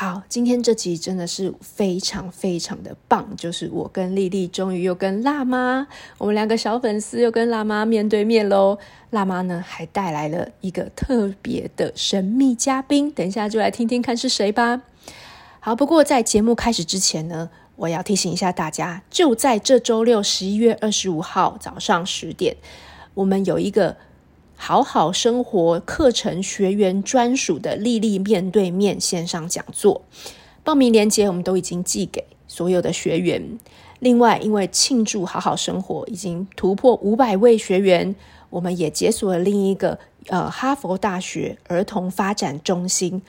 [0.00, 5.86] 好，今天这集真的是非常非常的棒，就是我跟丽丽终于又跟辣妈，
[6.16, 8.78] 我们两个小粉丝又跟辣妈面对面喽。
[9.10, 14.80] 辣妈呢还带来了一个特别的神秘嘉宾，等一下就来听听看是谁吧。
[15.58, 22.56] 好，不过在节目开始之前呢，我要提醒一下大家，就在这周六十一月二十五号早上十点，
[23.12, 23.98] 我们有一个。
[24.62, 30.02] 好好生活课程学员专属的丽丽面对面线上讲座，
[30.62, 33.58] 报名链接我们都已经寄给所有的学员。
[34.00, 38.14] 另外，因为庆祝好好生活已经突破五百位学员，
[38.50, 43.22] 我们也解锁了另一个呃哈佛大学儿童发展中心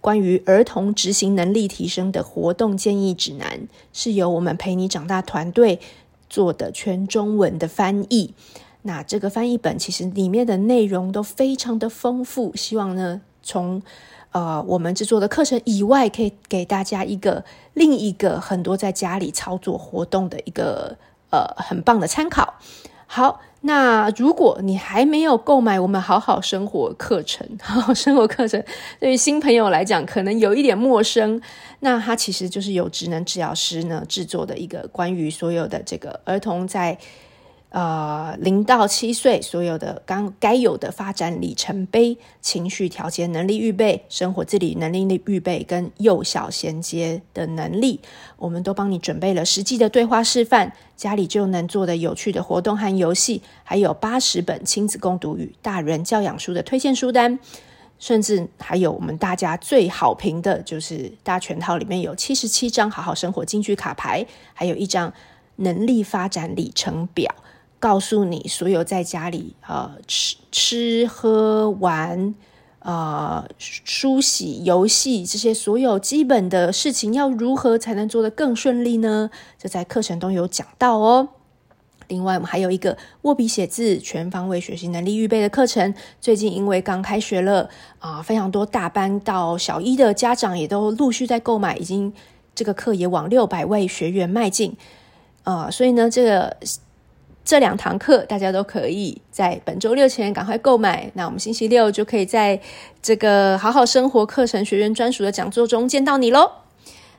[0.00, 5.80] 关于儿童执行能力提升的活动建议指南，是由我们陪你长大团队
[6.30, 8.32] 做的全中文的翻译。
[8.88, 13.82] 那这个翻译本其实里面的内容都非常的丰富，希望呢从
[14.32, 20.96] 呃我们制作的课程以外，可以给大家一个另一个很多在家里操作活动的一个
[21.30, 22.54] 呃很棒的参考。
[23.06, 28.64] 好，那如果你还没有购买我们好好生活课程，好好生活课程
[28.98, 31.38] 对于新朋友来讲可能有一点陌生，
[31.80, 36.96] 那它其实就是由职能治疗师呢制作的一个关于所有的这个儿童在。
[37.70, 48.00] 呃，零到七岁所有的刚该有的发展里程碑，情绪调节能力预备，生活自理能力的预备，跟幼小衔接的能力，
[48.38, 57.38] 我们都帮你准备了实际的对话示范，家里就能做的有趣的活动和游戏，还有八十本亲子共读与大人教养书的推荐书单，
[57.98, 65.12] 甚至还有我们大家最好评的，就是大全套里面有七十七张好好生活金句卡牌，还有一张
[65.56, 67.30] 能力发展里程表。
[67.80, 72.34] 告诉你所有在家里呃吃吃喝玩
[72.80, 79.30] 呃梳洗游戏这些所有基本的事情要如何才能做得更顺利呢？
[79.56, 81.28] 这在课程都有讲到哦。
[82.08, 85.94] 另外，我们还有一个握笔写字全方位学习能力预备的课程。
[86.20, 87.68] 最近因为刚开学了
[88.00, 92.12] 啊、非常多大班到小一的家长也都陆续在购买，已经
[92.54, 94.76] 这个课也往六百位学员迈进
[95.44, 96.56] 啊、所以呢，这个。
[97.48, 102.60] 这两堂课大家都可以在本周六前赶快购买，那我们星期六就可以在
[103.00, 106.50] 这个好好生活课程学员专属的讲座中见到你喽。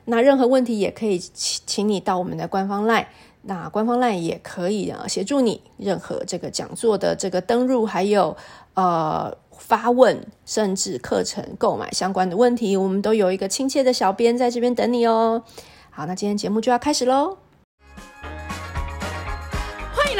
[0.04, 3.06] 那任何问题也可以请请你到我们的官方 LINE，
[3.42, 8.36] 那官方 LINE 也可以啊协助你任何这个讲座的这个登入，还有
[8.74, 15.42] 呃发问，甚至课程购买相关的问题，我们都有一个亲切的小编在这边等你哦。
[15.90, 17.38] 好，那今天节目就要开始喽。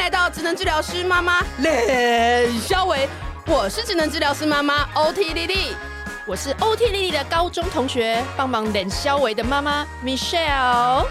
[0.01, 3.07] 来到职能治疗师妈妈冷肖维，
[3.45, 5.75] 我是职能治疗师妈妈 OT 丽丽，
[6.25, 11.05] 我是 OT 丽丽的高中同学，帮忙冷肖维的妈妈 Michelle。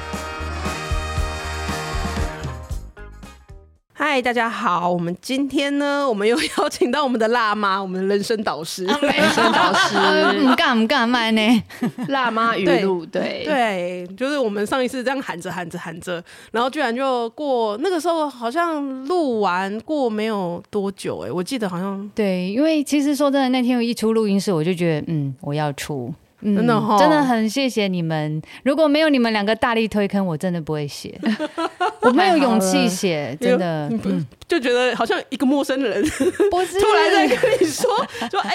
[4.03, 4.91] 嗨，大家好！
[4.91, 9.95] 我们今天呢， 我们又邀请到我们的辣妈，我们的人生导师，人生导师，
[10.39, 11.63] 唔干唔干卖呢？
[12.09, 26.11] 辣妈语录，对对，就是我们上一次这样喊着喊着喊着，然后居然就过那个时候，好像录完过没有多久，哎，我记得好像对，因为其实说真的，那天我一出录音室，我就觉得，嗯，我要出。
[26.43, 28.41] 嗯、真的、哦，真的很谢谢你们。
[28.65, 31.19] 如果没有你们两个大力推坑，我真的不会写。
[32.01, 36.03] 我没有勇气写，真的，嗯、就觉得好像一个陌生人，
[36.51, 37.91] 不是突然在跟你说
[38.31, 38.53] 说，哎，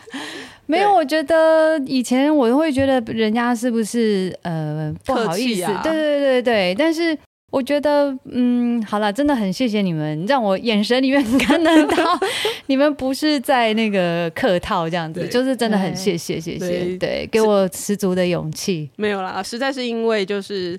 [0.66, 0.92] 没有。
[0.94, 7.16] 我觉得以前我会觉得人家是不是呃不好意思，啊、对对对对，但是。
[7.50, 12.18] 我觉得，嗯，好了，真的很谢谢你们，让我眼神里面 看得到
[12.66, 18.88] 你们不是在那个客套这样子，就是真的很谢谢谢谢，对，对，给我十足的勇气。
[18.96, 20.78] 没有啦，实在是因为就是。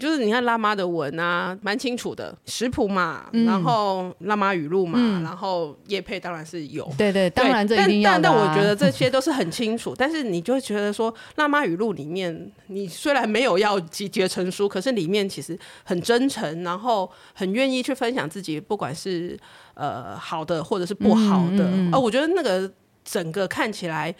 [0.00, 19.38] 就是你看辣妈的文啊，蛮清楚的食谱嘛，嗯、然后辣妈语录嘛，嗯、然后叶配当然是有，对对，当然这一定要、啊、但但但我觉得这些都是很清楚， 但是你就会觉得说辣妈语录里面，你虽然没有要集结成书，可是里面其实很真诚，然后很愿意去分享自己，不管是
[19.74, 22.70] 呃好的或者是不好的，嗯嗯嗯呃，我觉得那个
[23.04, 24.14] 整个看起来。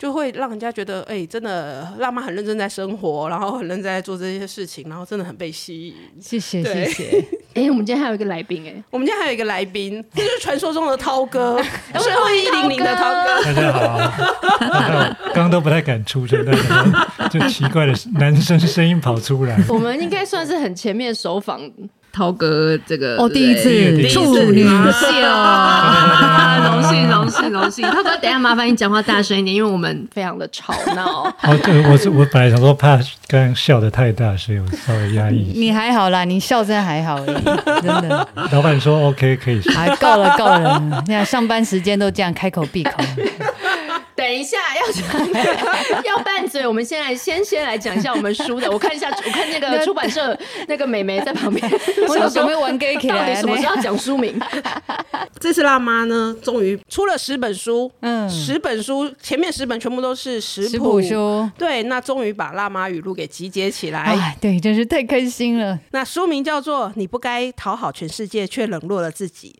[0.00, 5.94] 就会让人家觉得，哎、欸，真的辣妈很认真在生活，然后很认真在做这些事情，然后真的很被吸引。
[6.18, 7.22] 谢谢，谢谢。
[7.54, 11.60] 哎、欸，我们今天还有一个来宾，哎，我们今天还有一个来宾， 这就是传说中的涛哥，
[11.98, 13.42] 最后一零零的涛哥。
[13.44, 13.98] 大家好，
[15.34, 19.58] 刚刚都不太敢出声，但就奇怪的男生声音跑出来。
[19.68, 21.60] 我们应该算是很前面首访。
[22.12, 24.70] 涛哥这个哦，第一次处女秀，
[26.64, 27.84] 荣幸荣幸荣幸。
[27.88, 31.24] 涛哥，等一下麻烦你讲话大声一点，因为我们非常的吵闹。
[31.42, 32.96] 哦，对，我是我本来想说怕
[33.28, 35.52] 刚刚笑的太大，所以我稍微压抑。
[35.54, 37.44] 你还好啦，你笑声还好而已，
[37.86, 38.28] 真的。
[38.52, 39.60] 老板说 OK 可以。
[39.70, 42.92] 还够了够了，你看上班时间都这样开口闭口。
[44.20, 48.70] 等一下要讲要拌嘴，我们先来先先来讲一下我们书的。
[48.70, 50.38] 我看一下， 我看那个出版社
[50.68, 51.66] 那个美眉在旁边，
[52.06, 54.38] 我有准备玩 gay 到底什么时候要讲书名？
[55.40, 65.78] 这次辣妈呢，终于出了十本书，嗯，十本书前面十本全部都是食谱书，对，那终于把辣妈语录给集结起来，哎，对，真是太开心了。
[65.92, 69.56] 那书名叫做《你不该讨好全世界，却冷落了自己》。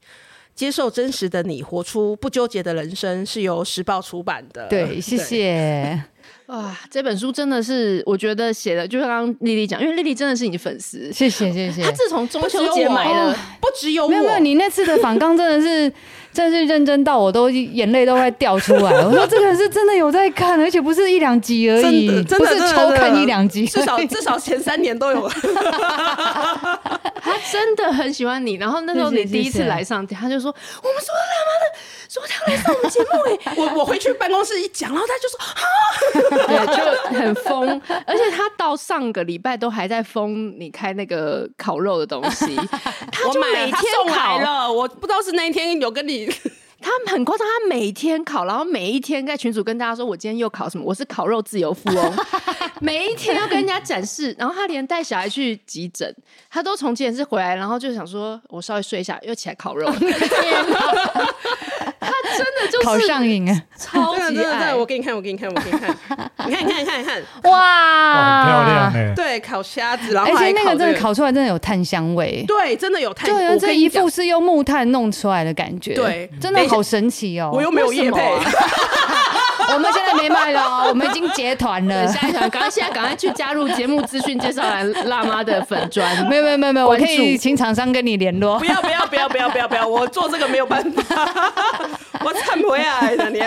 [0.54, 4.66] 接受真实的你，活出不纠结的人生，是由时报出版的。
[4.68, 6.02] 对，谢谢。
[6.46, 11.12] 哇，这本书真的是我觉得写的，就像刚刚丽丽讲，因为丽丽真的是你粉丝。
[11.12, 11.82] 谢谢，谢谢。
[11.82, 15.92] 她自从中秋节买了，不只有我，没有没有，你那次的反刚真的是。
[16.32, 19.02] 真是认真到我都眼泪都快掉出来了。
[19.10, 25.28] 我说这个人是真的有在看，而且不是一两集而已，不是抽看一两集，至少至少前三年都有。
[27.30, 28.54] 他真的很喜欢你。
[28.54, 31.72] 然后那时候你第一次来上，他就说：“我们说他妈的，
[32.08, 33.06] 说他来上我们节目。”
[33.46, 35.38] 哎，我我回去办公室一讲，然后他就说
[36.56, 42.56] ：“啊，就很疯。”而且他到上个礼拜都还在疯你开那个烤肉的东西，
[43.12, 43.76] 他就每天
[44.08, 44.72] 烤了。
[44.72, 46.32] 我不知道是那一天有跟你。
[46.80, 50.84] 他很夸张，他每天烤，然后每一天在群组跟大家说：“我今天又烤什么？
[50.84, 52.14] 我是烤肉自由富翁。”
[52.80, 56.14] 每一天要跟人家展示，然后他连带小孩去急诊，
[56.50, 59.90] 他都从急诊室回来，然后就想说：“我稍微睡一下，又起来烤肉。”
[62.00, 64.74] 他真的就是烤上瘾啊，超级爱！
[64.74, 65.96] 我给你看，我给你看，我给 你看，
[66.46, 69.12] 你看，你看，你看，你看，哇，很漂亮哎！
[69.14, 73.28] 对，烤虾子，然后而且那个真的烤出来真的有炭香味，对，真的有炭。
[73.30, 77.50] 对，这一副是用木炭弄出来的感觉，对，真的好神奇哦！
[77.52, 78.20] 我又没有业配。
[79.72, 82.06] 我们现在没卖了哦，我们已经结团了。
[82.08, 86.08] 下一团，赶快现在赶快去加入节目资讯介绍栏辣妈的粉砖。
[86.28, 88.58] 没有没有没有没有，我可以请厂商跟你联络。
[88.58, 91.52] 不要不要不要不要不要不要，我做这个没有办法，
[92.24, 93.40] 我忏悔啊，你。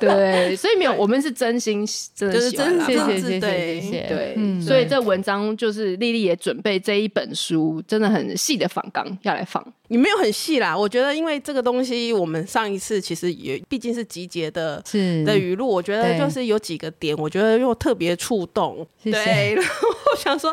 [0.00, 2.80] 对，所以没有，我们是真心真的喜欢。
[2.86, 4.06] 谢谢谢谢谢谢。
[4.08, 9.64] 对，所以这文章就是丽丽也准备这一本书，真的很细的访纲要来放。
[9.90, 18.86] 你没有很细啦，我觉得因为这个东西，我们上一次其实也毕竟是集结的是的语录，我觉得就是有几个点，我觉得又特别触动。
[19.04, 20.50] 对， 然后我想说，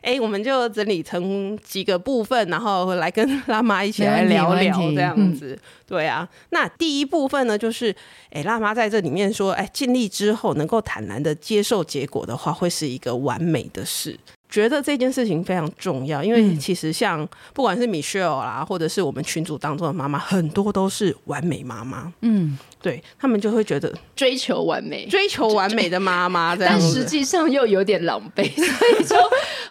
[0.00, 5.58] 哎、欸，我们就整理成几个部分，然后来跟辣妈一起来聊聊这样子。
[5.86, 7.90] 对啊，那第一部分呢，就是
[8.30, 14.18] 哎、欸，辣妈在这里面说，哎、欸，尽力之后能够坦然的接受结果的话，会是一个完美的事。
[14.54, 22.12] 觉得这件事情非常重要，因为其实像不管是 Michelle 啦，或者是我们群组当中的妈妈，很多都是完美妈妈。
[22.20, 28.64] 嗯，对他们就会觉得追求完美，追求完美的妈妈， 但实际上又有点狼狈， 所
[29.00, 29.16] 以就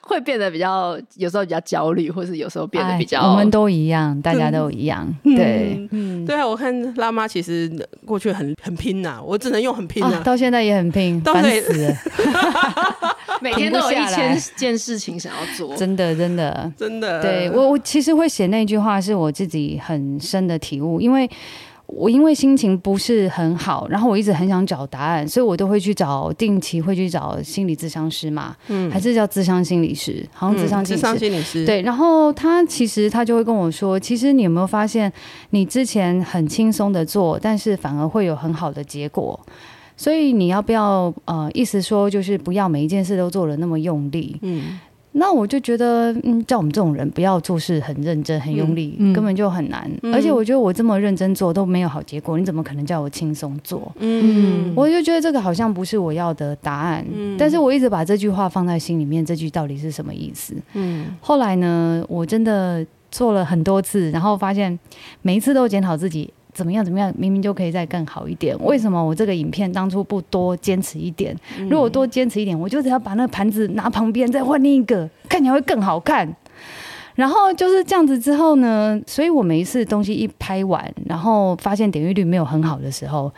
[0.01, 3.21] 会变得比较有时候比较焦虑，或是有时候变得比较。
[3.31, 5.07] 我们都一样，大家都一样。
[5.24, 7.71] 对，嗯，对啊，我看辣妈其实
[8.06, 11.95] 过去很很拼呐，我只能用很拼呐，到现在也很拼，烦死了。
[13.44, 17.22] 每天都有一千 件事情想要做，真的，真的，真的。
[17.22, 21.30] 对我，我其实会写那句话，是我自己很深的体悟，因为
[21.86, 31.66] 我因为心情不是很好，然后我一直很想找答案，所以我都会去找定期会去找心理咨商师嘛，嗯，还是叫咨商心理师，好像咨商心理师，咨商心理师。
[31.66, 35.12] 对，然后他其实他就会跟我说，其实你有没有发现，
[35.50, 39.40] 你之前很轻松的做，但是反而会有很好的结果。
[39.95, 44.38] 所以你要不要呃，意思说就是不要每一件事都做的那么用力。
[44.42, 44.80] 嗯，
[45.14, 49.90] 那我就觉得，嗯，叫我们这种人不要做事很认真、很用力，嗯、根本就很难。
[50.02, 53.92] 嗯、而且我觉得我这么认真做都没有好结果，你怎么可能叫我轻松做？
[54.00, 57.06] 嗯，我就觉得这个好像不是我要的答案。
[57.14, 60.56] 嗯，但是我一直把这句话放在心里面，这句到底是什么意思？
[60.73, 64.78] 嗯，后来呢，我真的做了很多次，然后发现
[65.21, 66.33] 每一次都检讨自己。
[66.54, 66.83] 怎么样？
[66.83, 67.14] 怎么样？
[67.18, 68.56] 明明就可以再更好一点。
[68.64, 71.36] 为什么我这个影片当初不多坚持一点？
[71.69, 76.36] 如果多坚持一点，我就只要把那个盘子拿旁边，再换另一个，看起来会更好看。
[77.16, 83.31] 然后就是这样子之后呢，所以我每一次东西一拍完，然后发现点阅率没有很好的时候，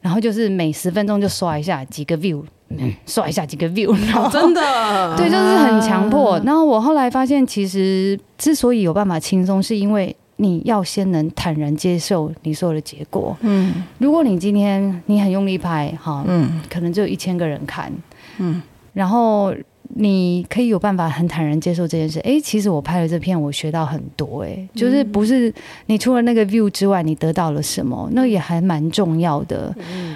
[0.00, 6.40] 然后就是每十分钟就刷一下几个 view，嗯，刷一下几个 view， 然后真的对，就是很强迫。
[6.44, 10.14] 然后我后来发现，其实之所以有办法轻松，是因为。
[10.36, 13.36] 你要先能坦然接受你所有的结果。
[13.40, 17.92] 嗯，如果你今天你很用力拍，哈，嗯，可能只有一千个人看，
[18.38, 18.62] 嗯，
[18.92, 19.54] 然后
[19.94, 22.18] 你可以有办法很坦然接受这件事。
[22.20, 24.42] 哎，其实我拍了这片，我学到很多。
[24.42, 25.52] 哎，就是不是
[25.86, 28.08] 你除了那个 view 之外，你得到了什么？
[28.12, 29.74] 那也还蛮重要的。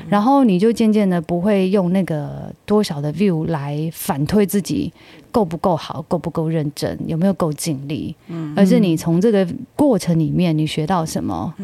[0.09, 4.93] 然后你就渐渐的不会用那个多少的 view 来反推自己
[5.31, 8.15] 够不够好，够不够认真，有没有够尽力。
[8.29, 11.55] 嗯而是你从这个过程里面你学到什么？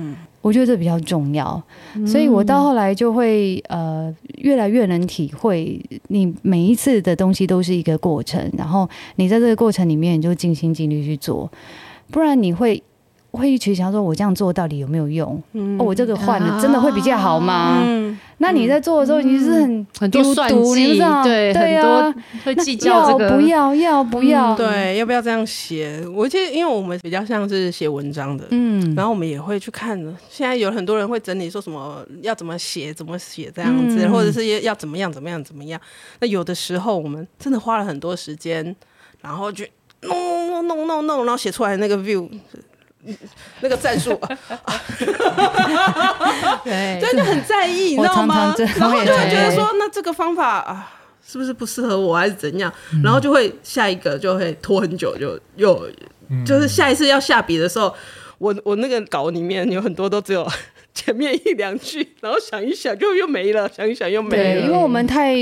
[0.42, 1.62] 我觉得这比较重要，
[2.04, 11.50] 所以我到后来就会呃越来越能体会，你每一次的东西都是一个过程，然后你在这个过程里面你就尽心尽力去做，
[12.11, 12.82] 不然你会
[13.39, 15.43] 会一直想说，我这样做到底有没有用？
[15.53, 17.81] 嗯、哦，我这个换了真的会比较好吗？
[17.85, 22.12] 嗯那你在做的时候，你是很很多算计，对对啊，
[22.45, 26.05] 会计较这个不要要不要，对，要不要这样写？
[26.12, 29.97] 我记得，因为我们比较像是写文章的，嗯，然后我们也会去看。
[30.29, 35.81] 现在有很多人会整理说什么要怎么写，怎么写这样子，或者是要怎么样怎么样怎么样。
[36.19, 38.75] 那有的时候我们真的花了很多时间，
[39.21, 39.65] 然后就
[40.01, 42.29] 弄弄弄弄弄，然后写出来那个 view。
[43.61, 44.18] 那个战术，
[46.64, 48.54] 对， 真的很在意，你知道吗？
[48.76, 50.92] 然后就会觉得说，那这个方法啊，
[51.26, 52.73] 是不是不适合我，还是怎样？
[53.02, 55.88] 然后就会下一个就会拖很久，就又
[56.47, 57.92] 就是下一次要下笔的时候，
[58.38, 60.47] 我我那个稿里面有很多都只有。
[60.94, 64.61] 前面一两句，然后想一想就又没了，想一想又没了。
[64.61, 65.34] 对，因为我们太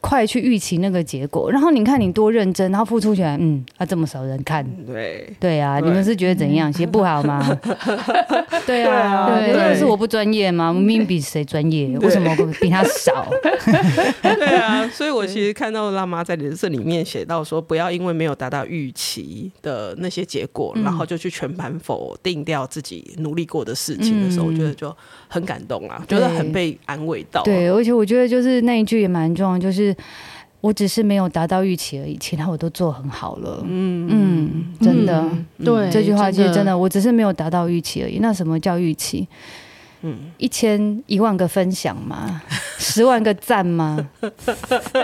[0.00, 6.70] 快去预期那个结果，然后你看你多认真，然后付出起来，嗯，啊这么少人看，对对啊，你们是觉得怎样？
[6.74, 7.40] 写不好吗？
[8.66, 10.72] 对啊，对，真的是我不专业吗？
[10.72, 11.96] 明明比谁专业？
[12.00, 13.30] 为什么我比他少？
[14.22, 24.94] 对啊， 所以我其实看到辣妈在这里面写到说，不要因为没有达到预期的那些结果，然后就去全盘否定掉自己努力过的事情的时候，我觉得就。
[25.28, 27.44] 很感动啊，觉得很被安慰到啊。
[27.44, 29.94] 对，而且我觉得就是那一句也蛮重要，就是
[30.60, 33.62] 我只是没有达到预期而已，其他我都做很好了。
[33.66, 35.20] 嗯嗯，真的，
[35.58, 38.18] 嗯、对这句话其实真的，我只是没有达到预期而已。
[38.18, 39.26] 那什么叫预期？
[40.02, 42.42] 嗯，一千一万个分享吗？
[42.78, 44.08] 十万个赞吗？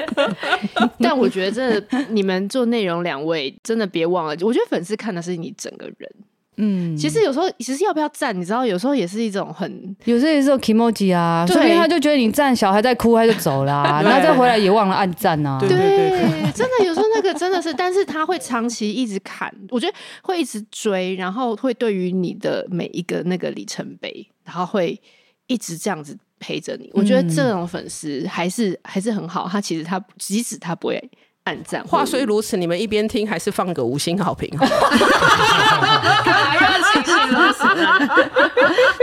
[1.01, 6.11] 但我觉得，真的，你们做内容两位真的别忘了，我觉得粉丝看的是你整个人。
[6.56, 15.59] 嗯，其实有时候其实要不要赞，你知道，有时候也是一种很，有时候也是有 kimoji 啊，所以他就觉得你赞，小孩在哭，他就走了，啊，然后再回来也忘了按赞啊。
[15.59, 25.00] 对，对，对，对，真的有时候那个真的是，但是他会长期一直看，我觉得会一直追，然后会对于你的每一个那个里程碑，然后会
[25.47, 26.90] 一直这样子陪着你。
[26.92, 31.11] 我觉得这种粉丝还是还是很好，他其实他即使他不会。
[31.45, 31.83] 按赞。
[31.85, 34.49] 话虽如此，你们一边听还是放个五星好评。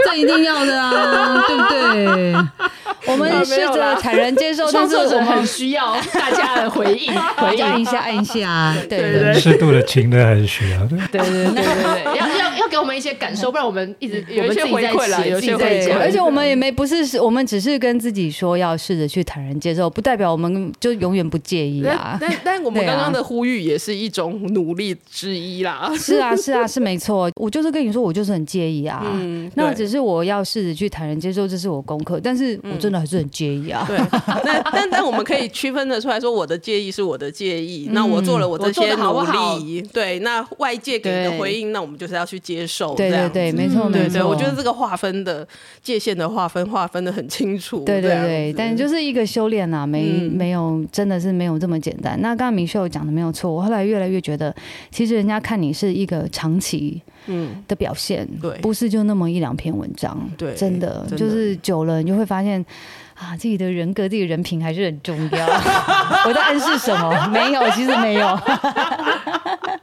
[0.06, 2.36] 这一定要的啊，对不对？
[3.12, 7.80] 我们试着坦然接受， 但是我们很需要大家的回应， 回应。
[7.80, 10.80] 一下，按一下， 对对对，适度的情的还是需要。
[10.82, 10.98] 的。
[11.12, 11.46] 对对。
[11.46, 15.98] 对对对，要要要给我们一些感受，不然我们一直有一些回馈了，有些回馈。
[15.98, 22.18] 而且我们也没不是，我们只是跟自己说要试着去坦然接受，不代表我们就永远不介意啊。
[22.20, 25.90] 但但我们刚刚的呼吁也是一种努力之一啦。
[25.96, 29.06] 是啊是啊是没错，我就是跟你说，我就是很介意啊。
[29.14, 33.86] 嗯，那只是我要试着去坦然接受，这是我功课，但是我真的还是很介意啊。
[33.88, 33.98] 对，
[34.46, 39.22] 那但但我们可以区分得出来说，我的介意是我的介意，那我做了我这些努
[39.66, 42.94] 力，对，那外界给的回应，那我们就是要去接受。
[42.96, 44.28] 对对对，没错没错。
[44.28, 45.48] 我觉得这个划分的
[45.82, 47.84] 界限的划分划分的很清楚。
[47.86, 52.20] 对对对，但就是一个修炼啊，没没有真的是没有这么简单。
[52.22, 54.54] 那刚刚 Michelle 讲的没有错，我后来越来越觉得，
[54.92, 62.64] 其实人家看你是一个长期嗯的表现，对，不是就那么一两篇文章，对，真的就是久了，你就会发现
[63.14, 65.48] 啊，自己的人格、自己的人品还是很重要。
[66.28, 67.28] 我在暗示什么？
[67.28, 68.28] 没有，其实没有。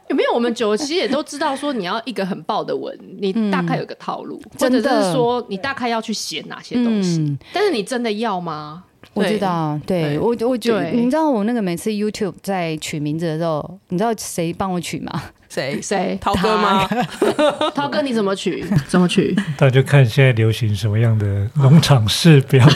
[0.09, 0.35] 有没有？
[0.35, 7.37] 我们久了其实也都知道，说你要一个很爆的文，你大概有个套路，或者是说你大概要去写哪些东西。
[7.53, 8.85] 但是你真的要吗？
[9.15, 15.23] 我知道，对我我觉得，你知道我那个每次 YouTube 在取名字的时候，你知道谁帮我取吗？
[15.49, 16.19] 谁谁？
[16.21, 16.87] 涛哥吗？
[17.75, 18.65] 涛哥你怎么取？
[18.89, 19.35] 怎么取？
[19.59, 22.67] 那就看现在流行什么样的农场式标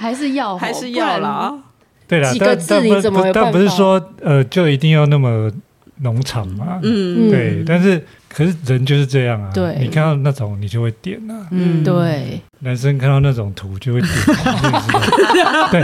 [0.00, 1.54] 还是要还是要啦。
[2.08, 5.50] 对啦，但但不但不是说呃就一定要那么
[6.00, 6.80] 农场嘛。
[6.82, 8.04] 嗯，对，但是。
[8.36, 14.12] 可是人就是这样啊，对，你看到那种你就会点啊，嗯，对，男生看到那种图就会点，
[15.72, 15.82] 对，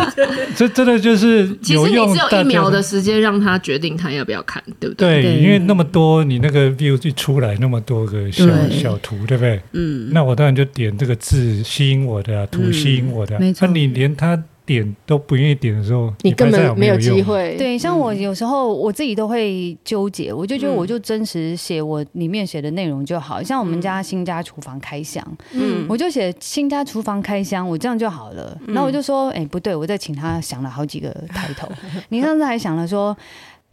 [0.55, 2.13] 这真的就是有用。
[2.13, 5.23] 其实你只有一秒的时间让他决定他要不要看，对不对？
[5.23, 9.59] 对，因为那么多你那个 view 一出来那么多个小小图，对不对？
[9.73, 13.67] 嗯，那我当然就点这个字吸引我的，图吸引我的，没错。
[13.67, 17.57] 那你连他点都不愿意点的时候，你根本没有机会。
[17.57, 28.57] 对，像我有时候我自己都会纠结，我就觉得我就真实写我里面写的内容就好，像我们家新家厨房开箱，嗯，我就写新家厨房开箱，我这样就好了。
[28.69, 31.69] 然后我就说，哎，不对，我再请他想了好几个抬头。
[32.11, 33.17] 你上次还想了说，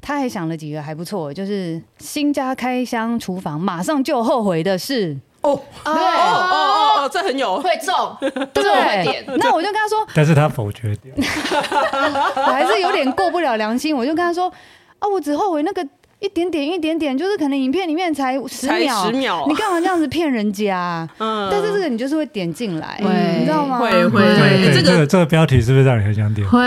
[0.01, 5.17] 他还想了几个还不错，就是新家开箱厨房，马上就后悔的事。
[5.41, 7.59] 哦，对，哦哦哦哦，这很有。
[7.61, 7.95] 会中，
[8.53, 9.23] 对，会点。
[9.37, 11.13] 那我就跟他说， 但是他否决掉，
[12.35, 13.95] 我还是有点过不了良心。
[13.95, 14.51] 我就跟他说，
[14.99, 15.85] 啊，我只后悔那个
[16.19, 21.07] 一点点一点点，就是可能影片里面才十秒，十秒，你干嘛这样子骗人家？
[21.19, 22.99] 嗯，但是这个你就是会点进来，
[23.39, 23.79] 你知道吗？
[23.79, 24.21] 会会。
[24.21, 26.45] 会，这个这个标题是不是让你很想点？
[26.49, 26.59] 会，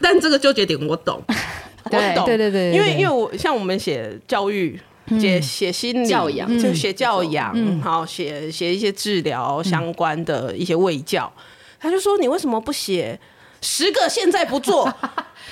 [0.00, 4.80] 但这个纠结点我懂，我懂，对对对，因为因为我像我们写教育。
[5.20, 11.32] 写写心理教养，就写教养，好写写一些治疗相关的一些卫教。
[11.78, 13.18] 他就说：“你为什么不写？
[13.60, 14.92] 十个现在不做？”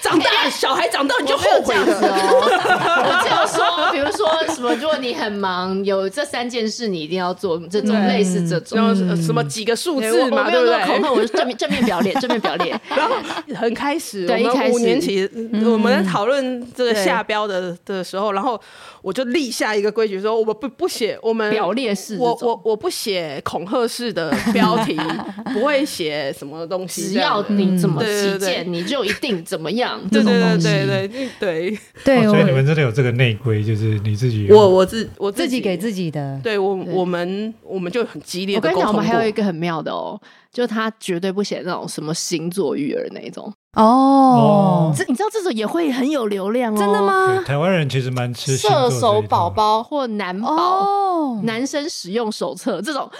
[0.05, 1.83] 长大，小孩长大你就后悔了。
[1.87, 10.85] 我 只有说，比如说什么，如果你很忙，有这三件事你一定要做，这种类似这种，什么几个数字嘛，对不对？
[10.85, 12.79] 恐吓我是正面正面表列， 正面表列。
[12.91, 13.15] 然后
[13.57, 15.27] 很开始，我们五年级
[15.65, 18.61] 我们在讨论这个下标的的时候，然后
[19.01, 25.01] 我就立下一个规矩，说我们不不写我们表列式，我我我不写恐吓式的标题，
[25.55, 29.94] 不会写什么东西，只要你怎么起见，你就一定怎么样。
[30.11, 36.41] 对对对对对对对， 所以你们真的有这个内规，就是你自己，我我自我自己给自己的。
[36.43, 38.57] 对我我们我们就很激烈。
[38.57, 40.21] 我跟你讲，我们还有一个很妙的哦，
[40.53, 44.93] 就他绝对不写那种什么星座育儿那一种哦。
[44.97, 46.79] 这你知道这种也会很有流量哦？
[46.79, 47.43] 真的吗？
[47.45, 53.11] 台湾人其实蛮吃射手宝宝或男宝男生使用手册这种，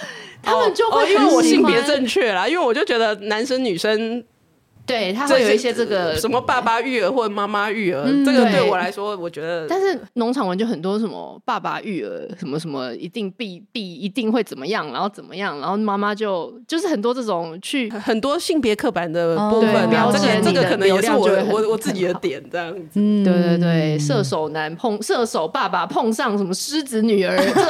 [0.43, 4.25] 他们就会因为我性别正确啦，因为我就觉得男生女生。
[4.87, 9.67] 对，他会有一些这个什么爸爸育儿或者妈妈育儿，这个对我来说，我觉得。
[9.67, 22.83] 但是农场文就很多什么爸爸育儿，什么什么一定必必一定会怎么样，然后怎么样，然后妈妈就就是很多这种去很多性别刻板的部分，标签，这个可能也是我我我自己的点这样子。
[22.95, 27.55] 嗯，对对对，射手男碰射手爸爸碰上什么狮子女儿，这种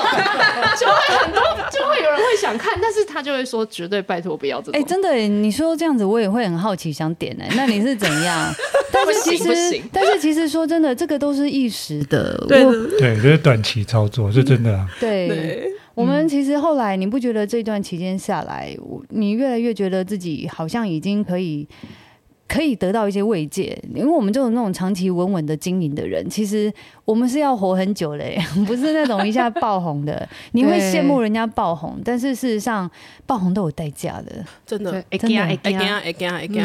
[0.81, 4.81] 就会很多，就会有人会想看，但是他就会说绝对拜托不要这种。
[4.81, 6.93] 哎，真的，你说这样子，我也会很好奇。
[6.93, 7.45] 想点呢？
[7.57, 8.55] 那你是怎样？
[8.93, 12.37] 但是其实，但是其实说真的，这个都是一时的。
[12.47, 12.63] 对
[12.99, 14.87] 对，这是短期操作，是真的。
[15.01, 18.77] 对，我们其实后来，你不觉得这段期间下来，
[19.09, 21.67] 你越来越觉得自己好像已经可以。
[22.47, 26.73] 可以得到一些慰藉，因为我们这种那种长期稳稳的经营的人，其实
[27.05, 30.29] 我们是要活很久嘞， 不是那种一下爆红的。
[30.53, 32.89] 你会羡慕人家爆红，但是事实上
[33.27, 35.57] 爆红都有代价的，真的，真的，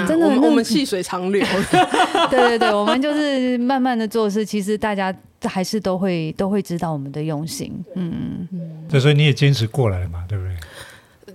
[0.06, 1.44] 真的，我们细水长流。
[2.30, 7.74] 对对对，我们就是慢慢的做事，其实大家还是都会都会知道我们的用心。
[7.96, 10.44] 嗯嗯，所以你也坚持过来了嘛，对不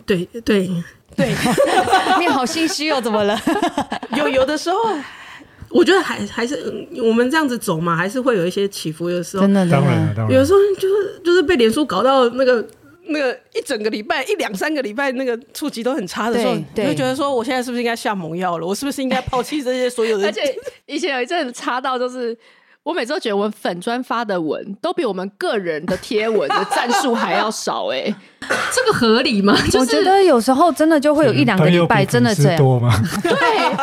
[0.07, 0.27] 对？
[0.27, 0.71] 对对。
[1.17, 1.29] 对，
[2.21, 3.39] 你好心虚哦，怎么了？
[4.17, 4.79] 有有的时候，
[5.71, 9.09] 我觉得还还是我们这样子走嘛，还是会有一些起伏。
[9.11, 12.65] 有时候，真的，当然，当然，有时候就是就是被脸书搞到那个
[13.07, 18.67] 那个一整个礼拜一两三个礼拜那个触及都很差的时候，你会觉得说，我现在是不是应该下猛药了？
[18.67, 20.27] 我是不是应该抛弃这些所有的？
[20.27, 20.55] 而且
[20.87, 22.37] 以前有一阵子差到就是。
[22.85, 28.15] 我每次都觉得我们粉砖发的文都比我们个人的贴文的赞数还要少哎、欸，
[28.71, 29.57] 这个合理吗？
[29.73, 32.93] 就是、我觉得有时候真的就会有一两个礼拜真的这样多吗？
[33.25, 33.33] 对，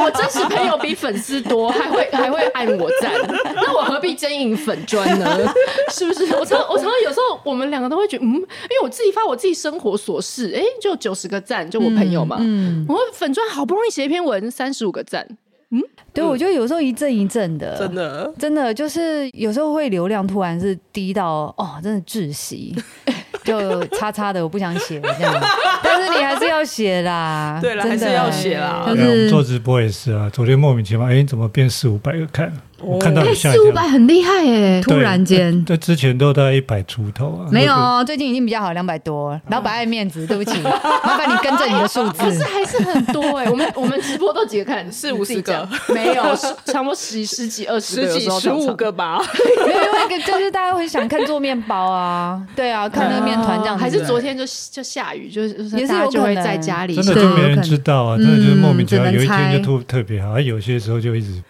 [0.05, 3.11] 我真实朋友比粉丝多，还会还会按我赞，
[3.55, 5.51] 那我何必经营粉砖呢？
[5.89, 6.35] 是不是？
[6.35, 15.27] 我常我常常有时候我们两个都会觉得，嗯，因为我自己发我自己生活琐事，哎、欸，就九十个赞，就我朋友嘛，嗯，嗯我粉砖好不容易写一篇文，三十五个赞。
[15.73, 15.81] 嗯，
[16.13, 22.75] 对，我觉得有时候一阵一阵的，真的，真的就是有时候会流量突然是低到哦，真的窒息，
[23.43, 25.33] 就叉叉的，我不想写了这样，
[25.81, 28.85] 但是你还是要写啦， 对啦，还是要写啦。
[29.29, 32.51] 做直播也是啊，昨天莫名其妙，哎，怎么变四五百个看？
[32.83, 39.39] 我看到四五百很厉害哎，突然间，对之前都大概一百出头啊，没有，最近已经比较好，两百多。
[39.51, 42.23] 老板爱面子，对不起，麻烦你更正你的数字。
[42.23, 46.23] 可是还是很多哎，我们我们直播都几个看，四五十个，没有，
[46.65, 49.21] 差不多十十几二十个，十几十五个吧。
[49.65, 53.77] 没有，因为就是大家会想看做面包啊，对啊，看那个面团这样。
[53.77, 61.41] 还是昨天就就下雨，就是也是就会在家里，真的就没人知道啊，真的就是莫名其妙，有一天就特特别好，而有些时候就一直。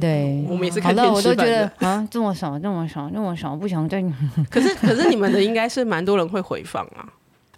[0.00, 1.12] 对，我们也是看天吃饭的。
[1.12, 4.02] 我都觉得啊，这么少，这么少，这么少，不想再。
[4.48, 7.04] 可是，可是你们的应该是蛮多人会回放啊。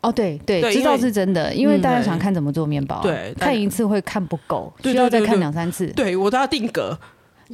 [0.04, 5.86] 哦，对对，知道是真的，因为大家想看怎么做面包，对，看一次会看不够，需要再看两三次。
[5.88, 6.98] 对我都要定格，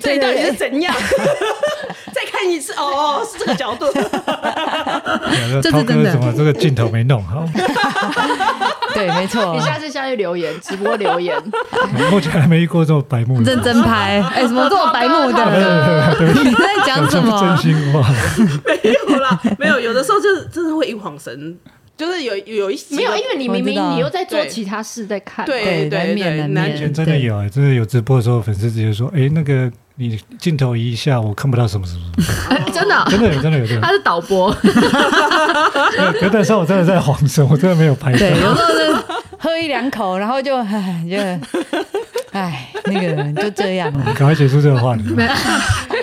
[0.01, 0.95] 这到底是怎样？
[2.13, 3.87] 再看一次，哦，是这个角度。
[5.63, 7.45] 这是真的，怎么这个镜头没弄好？
[8.95, 9.55] 对，没错。
[9.55, 11.41] 你下次下去留言，直播留言。
[12.11, 13.41] 目前还没遇过这么白目。
[13.43, 16.43] 认真拍，哎，什么这么白目的？
[16.43, 17.41] 你在讲什么？
[17.41, 18.05] 真心话。
[18.67, 19.79] 没有啦，没有。
[19.79, 21.57] 有的时候就真的会一晃神。
[22.01, 33.83] 就是有有一些没有，因为你明明你又在做其他事，在看对对对，男生真的有啊，真的有直播的时候，粉丝直接说：“哎，那个你镜头移一下，我看不到什么什么什么。” 真的，真的有，真的有，真的。
[33.83, 34.49] 他是导播。
[36.23, 38.19] 有的时候我真的在晃神，我真的没有拍到。
[38.19, 38.95] 对，有时候是
[39.39, 41.19] 喝一两口，然后就唉，就
[42.33, 44.05] 唉，那个人就这样了。
[44.15, 45.03] 赶快结束这个话题。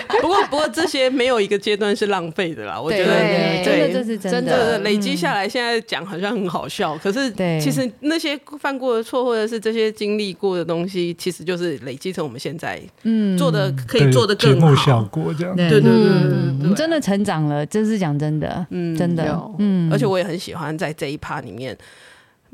[0.20, 2.80] 不过，不过这些没有一个阶段是浪费的啦。
[2.80, 4.78] 我觉得，对，真的这是真的。
[4.78, 14.74] 累积下来，现在讲好像很好笑，可是其实那些犯过的错，或者是这些经历过的东西，其实就是累积成我们现在嗯做的可以做的更好。
[14.76, 15.90] 效果这样，对对对
[16.62, 21.76] 对，真的成长了，真是讲真的，嗯，真的，嗯，而且我也很喜欢在这一趴里面。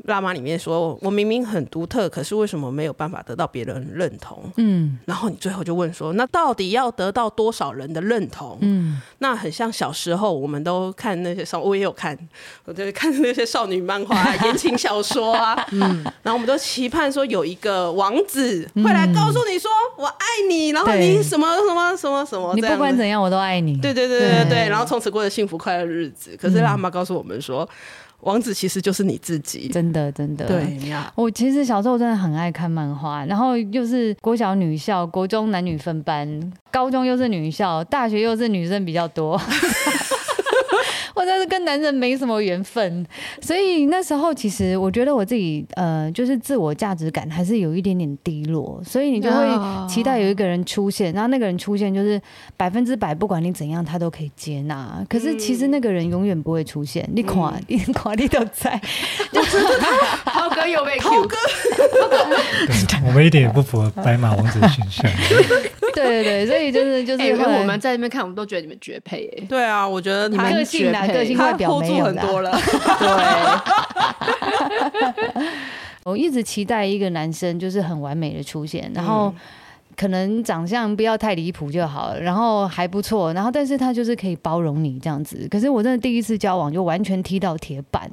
[0.03, 4.43] 辣妈里面说，我明明很独特，可是为什么没有办法得到别人认同？
[4.57, 8.57] 嗯，然后你最后就问说，那到底要得到多少人的认同？
[8.61, 12.15] 嗯，那很像小时候，我们都看那些少，我也有看，
[12.65, 26.37] 我就看那些少女漫画、 言情小说啊，嗯，然后我们都期盼说有一个王子会来告诉你说我爱你，然后你什么什么什么什么，你不管怎样我都爱你，对对对对对，然后从此过着幸福快乐的日子。
[26.39, 27.67] 可是辣妈告诉我们说。
[28.25, 30.45] 王子其实就是你自己，真的真的。
[30.45, 30.77] 对，
[31.15, 39.39] 我其实小时候真的很爱看漫画，然后又是国小女校，国中男女分班，高中又是女校，大学又是女生比较多。
[41.15, 43.05] 我真是跟男人没什么缘分，
[43.41, 52.21] 所以那时候其实我觉得我自己呃，就是自我价值感还是有一点点低落，所以你就会期待有一个人出现，然后那个人出现就是
[52.57, 55.03] 百分之百，不管你怎样，他都可以接纳。
[55.09, 58.79] 可是其实那个人永远不会出现，你垮，你垮，你都在。
[59.31, 59.57] 就是
[60.25, 61.37] 涛哥有被 Q 哥，
[63.07, 65.09] 我们一点也不符合白马王子的形象。
[65.95, 69.45] 对对对，所以就是就是，因为我们在那边看，我们都觉得你们绝配哎。
[69.47, 72.51] 对啊，我觉得你们个性啊，个性外表没有很多了。
[75.33, 75.51] 对，
[76.05, 79.33] 我一直期待一个男生就是很完美的出现，然后
[79.95, 85.47] 可能长相不要太离谱就好了，然后还不错，然后但是他就是可以包容你这样子。
[85.49, 88.09] 可是我真的第一次交往就完全踢到铁板。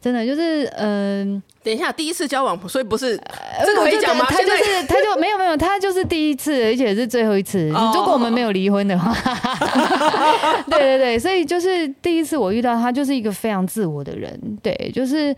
[0.00, 3.20] 真的就是，嗯、呃，等一下，第一次交往，所以不是
[3.66, 4.24] 这个可以讲吗？
[4.28, 7.70] 他就是，他就 没有没有，他就是第一次，而且是最后一次。
[7.74, 9.12] 哦、如果我们没有离婚的话，
[10.70, 15.34] 对对对，所以就是第一次我遇到他，就是一个非常自我的人，对，就是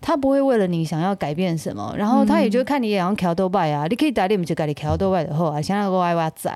[0.00, 6.50] 他不会为了你想要改变什么，然后他也就看你也像桥豆拜啊，你可以打脸就改你桥豆拜的后啊，想要个歪歪仔。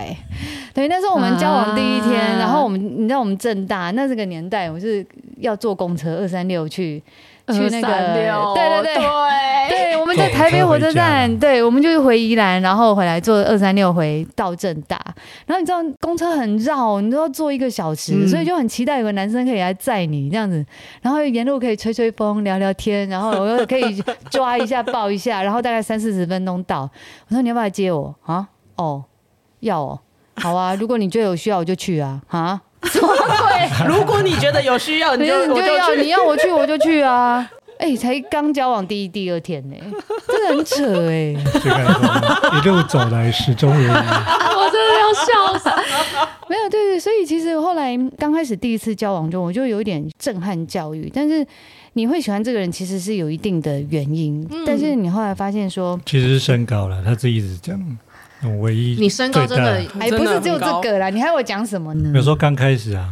[0.73, 5.05] 对，那是我们交往第一天，啊、然后我们你知道我们正大那这个年代，我是
[5.38, 7.03] 要坐公车二三六去。
[7.52, 9.08] 去那个，对对对。
[9.68, 14.98] 对，我们在台北火车站，对，我们就回宜兰，然后回来坐二三六回到正大。
[15.44, 20.64] 然后你知道公车很绕，你都要坐一个小时，所以就很期待有个男生可以来载你这样子，
[21.02, 26.88] 然后沿路可以吹吹风、聊聊天，然后 我又可以抓一下、抱一下，然后大概三四十分钟到。
[27.28, 28.48] 我说你要不要来接我啊？
[28.76, 29.04] 哦，
[29.61, 30.00] 要哦，
[30.37, 32.62] 好啊，如果你觉得有需要，我就去啊，啊。
[32.82, 37.48] 对，如果你觉得有需要，你就你就要你要我去 我就去啊！
[37.78, 39.76] 哎，才刚交往第一第二天呢，
[40.26, 41.32] 真的很扯哎！
[42.56, 45.70] 一路走来始终如一， 我真的要笑死。
[46.48, 51.08] 没有对对，所以其实后来刚开始第一次交往中，我就有一点震撼教育。
[51.14, 51.46] 但是
[51.92, 54.44] 你会喜欢这个人，其实是有一定的原因。
[54.66, 57.80] 但是你后来发现说，其实是身高了，他自己一直讲。
[58.61, 61.11] 唯一，你身高真的哎不是只有这个啦？
[61.11, 62.12] 你还要讲什么呢？
[62.14, 63.09] 有时候刚开始啊，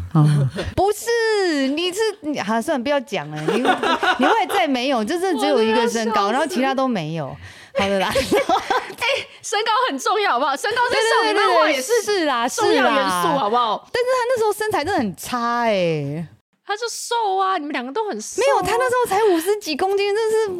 [0.77, 3.41] 不是，你是你，好，算了，不要讲了。
[3.53, 7.37] 你你会再没有，就是只有一个身高，然后其他都没有。
[7.79, 9.05] 好的啦， 哎，
[9.43, 10.57] 身高很重要，好不好？
[10.57, 13.87] 身高在少女漫画也是是啦，重要元素，好不好？
[13.93, 16.27] 但是他那时候身材真的很差哎。
[16.66, 18.42] 他就瘦啊，你们两个都很瘦。
[18.42, 20.50] 没有，他那时候才五十几公斤，真是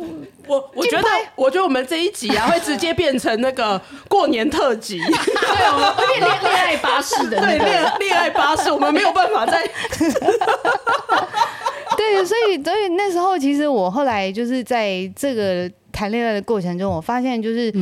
[0.47, 9.69] 我我觉得，我觉得我们这一集啊，会直接变成那个 过年特辑，对，我们会变恋恋爱巴士的，对，恋恋爱巴士，我们没有办法再。
[11.97, 17.73] 对，所以所以那时候，其实我后来就是在这个谈恋爱的过程中，我发现就是，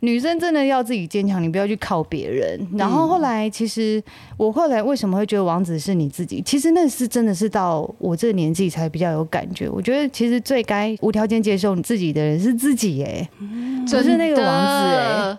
[0.00, 2.60] 女生真的要自己坚强，你不要去靠别人。
[2.76, 4.02] 然后后来，其实
[4.36, 6.40] 我后来为什么会觉得王子是你自己？
[6.42, 9.68] 其实那是真的是到我这个年纪才比较有感觉。
[9.68, 13.28] 我觉得其实最该无条件接受你自己的人是自己，哎，
[13.90, 15.38] 不是那个王子，哎，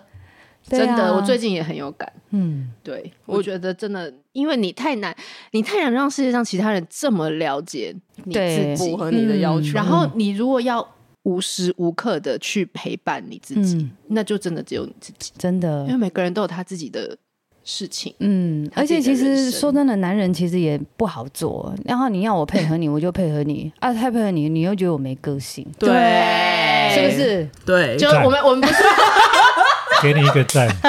[0.68, 2.12] 真的，我最近也很有感。
[2.30, 5.16] 嗯，对，我觉得真的，因为你太难，
[5.52, 9.72] 你太难让世界上其他人这么了解你自己，符合你的要求。
[9.72, 10.86] 然后你如果要。
[11.24, 15.82] 无时无刻的去陪伴你自己，嗯、那就真的只有你自己，真的。
[15.82, 17.16] 因为每个人都有他自己的
[17.62, 21.74] 事情，嗯，而且其实说真的，男人其实也不好做。
[21.84, 25.90] 然后你要我配合你，我就配合你啊，太配合你，你又觉得我没个性，对，
[26.94, 27.48] 是不是？
[27.66, 28.74] 对，就我们我们不是。
[30.02, 30.66] 给你一个赞。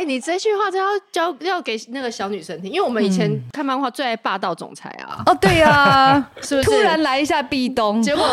[0.00, 5.22] 哎、欸，你这句话就要教要给那个小女生听，因为我们以前看漫画最爱霸道总裁啊。
[5.26, 6.70] 哦，对呀、啊， 是不是？
[6.70, 8.24] 突然来一下壁咚，结果。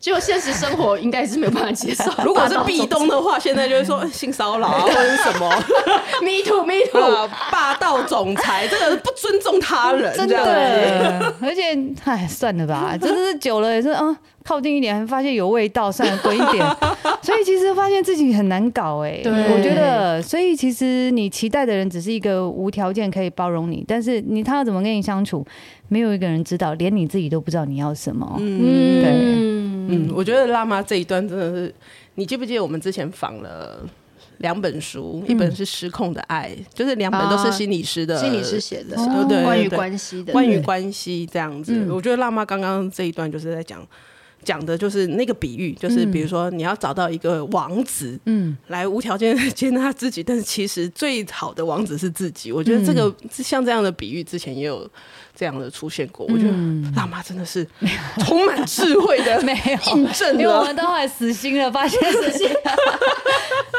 [0.00, 2.04] 就现实生活应该是没有办法接受。
[2.24, 5.48] 如果是壁咚的话，现在就是说 性骚扰或者什么。
[6.22, 11.34] Me too, me too，、呃、 霸道总裁，这个不尊重他人，真的。
[11.42, 16.64] 而且，哎，算了吧，真的是久了也是啊，靠近一点，还发现有味道，算了，滚一点。
[17.20, 20.22] 所以其实发现自己很难搞，哎，对，我觉得。
[20.22, 25.44] 所以其实你期待的人只是一个无条件可以包容你，但是你他要怎么跟你相处，
[25.90, 28.36] 没有一个人知道，连你自己都不知道你要什么。
[28.40, 29.10] 嗯，对。
[29.92, 31.74] 嗯，我觉得辣妈这一段真的是，
[32.14, 33.84] 你记不记得我们之前访了
[34.38, 41.74] 两本书，嗯、一本是《失控的爱》，就是两本都是心理师的，心理师写的，对对，关于关系的，关于关系这样子。
[41.74, 43.86] 嗯、我觉得辣妈刚刚这一段就是在讲。
[44.42, 52.50] 讲的就是那个比喻，就是比如说你要找到一个王子，嗯，来无条件 接纳自己，但是其实最好的王子是自己。
[52.50, 54.88] 我觉得这个像这样的比喻之前也有
[55.34, 56.26] 这样的出现过。
[56.26, 56.52] 我觉得
[56.96, 57.66] 辣妈真的是
[58.24, 62.44] 充满智慧的， 没有印证，因为我们都快死心了，发现自己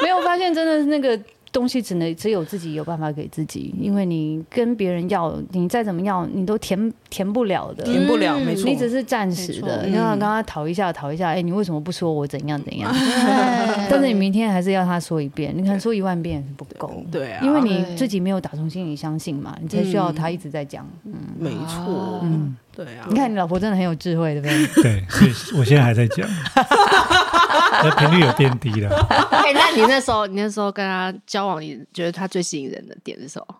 [0.01, 1.19] 没有发现，真的是那个。
[1.51, 9.85] 东西只能只有自己有办法给自己，因为你跟别人要，你再怎么要，你都填填不了的，填不了，没错，你只是暂时的。
[9.85, 12.89] 你要跟他讨一下，讨一下，哎，你为什么不说我怎样怎样？
[13.89, 22.55] 但是你明天还是要他说一遍，你可能说一万遍是不够，对啊，因为你自己没有打从心里相信嘛，你才需要他一直在讲，嗯，没错，嗯。
[22.73, 24.81] 对啊，你看你老婆真的很有智慧，对不对？
[24.81, 26.25] 对，所以我现在还在讲，
[27.83, 28.89] 那频率有变低了。
[29.31, 33.55] 哎，那你那时候，你那时候跟他交往，你觉得他最吸引人的点是什么？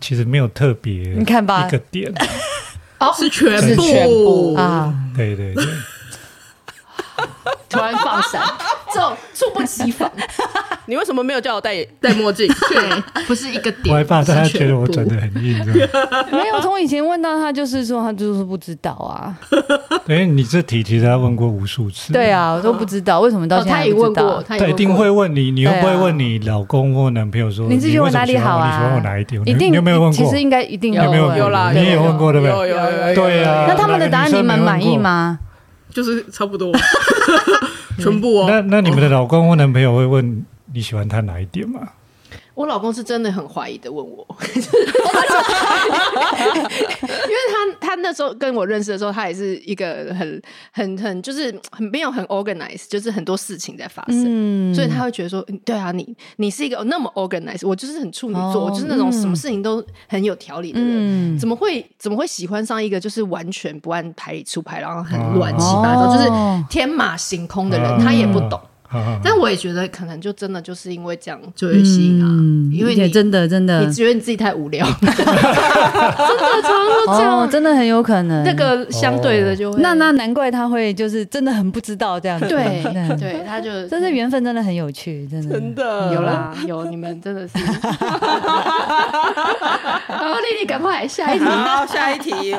[0.00, 2.12] 其实没有特别，你看吧，一个点，
[3.00, 5.64] 哦，是全部啊，对对对。
[7.68, 8.42] 突然放闪，
[8.92, 10.10] 这种猝不及防。
[10.86, 12.46] 你为什么没有叫我戴戴墨镜？
[12.70, 13.92] 对，不是一个点。
[13.92, 15.58] 我还怕大家觉得我转的很硬，
[16.32, 19.36] 没有，从以前问到他，就是说他就是不知道啊。
[20.06, 22.12] 哎，你这题其实他问过无数次。
[22.12, 24.42] 对啊，我都不知道为什么到现在不知道。
[24.42, 28.66] 他一定会问你，你会不会问你老公或男朋友说，你自己问哪里好啊？
[28.70, 29.42] 你喜欢我哪一点？
[29.44, 30.16] 一定有没有问过？
[30.16, 31.02] 其实应该一定有，
[31.36, 32.56] 有啦，你也有问过对不对？
[32.56, 33.14] 有有有。
[33.14, 35.38] 对啊，那他们的答案你们满意吗？
[35.90, 36.70] 就是差不多，
[37.98, 38.46] 全部哦。
[38.48, 41.80] 那那你们的老公或男朋友会问你喜欢他哪一点吗？
[42.58, 44.60] 我老公是真的很怀疑的问我， 因
[47.30, 50.42] 为他他那时候跟我认识的时候，他也是一个很
[50.72, 66.28] 很很就是很没有很 organized，就是很多事情在发生，嗯、所以他会觉得说，对啊，你你是一个那么 organized，我就是很处女座，哦、我就是那种什么事情都很有条理的人，嗯、怎么会怎么会喜欢上一个就是完全不按牌理出牌，然后很乱七八糟，哦、就是
[66.68, 68.60] 天马行空的人，哦、他也不懂。
[69.22, 72.26] 但我也觉得可能就真的就是因为这样就会吸引他，
[72.74, 75.34] 因为你真的真的，你觉得你自己太无聊， 真的常
[76.62, 78.42] 常都这样，真的很有可能。
[78.44, 82.48] 那个相对的就会，那那难怪他会就是真的很不知道这样子。
[82.48, 82.82] 对
[83.20, 87.52] 对，他就真的缘分真的很有趣，真的真的有啦有，你们真的是。
[90.08, 92.56] 然后丽丽赶快下一题，好，下一题，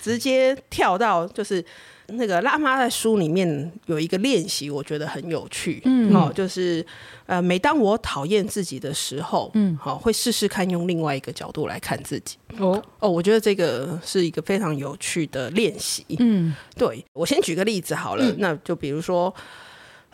[0.00, 1.64] 直接跳到就是。
[2.12, 5.80] 那个辣妈在书里面有一个练习，我觉得很有趣。
[5.84, 6.84] 嗯，哦，就是
[7.26, 12.36] 呃，每当我讨厌自己的时候，嗯，好，会试试看用另外一个角度来看自己。
[12.58, 16.04] 哦哦，我觉得这个是一个非常有趣的练习。
[16.18, 19.34] 嗯，对，我先举个例子好了，嗯，那就比如说，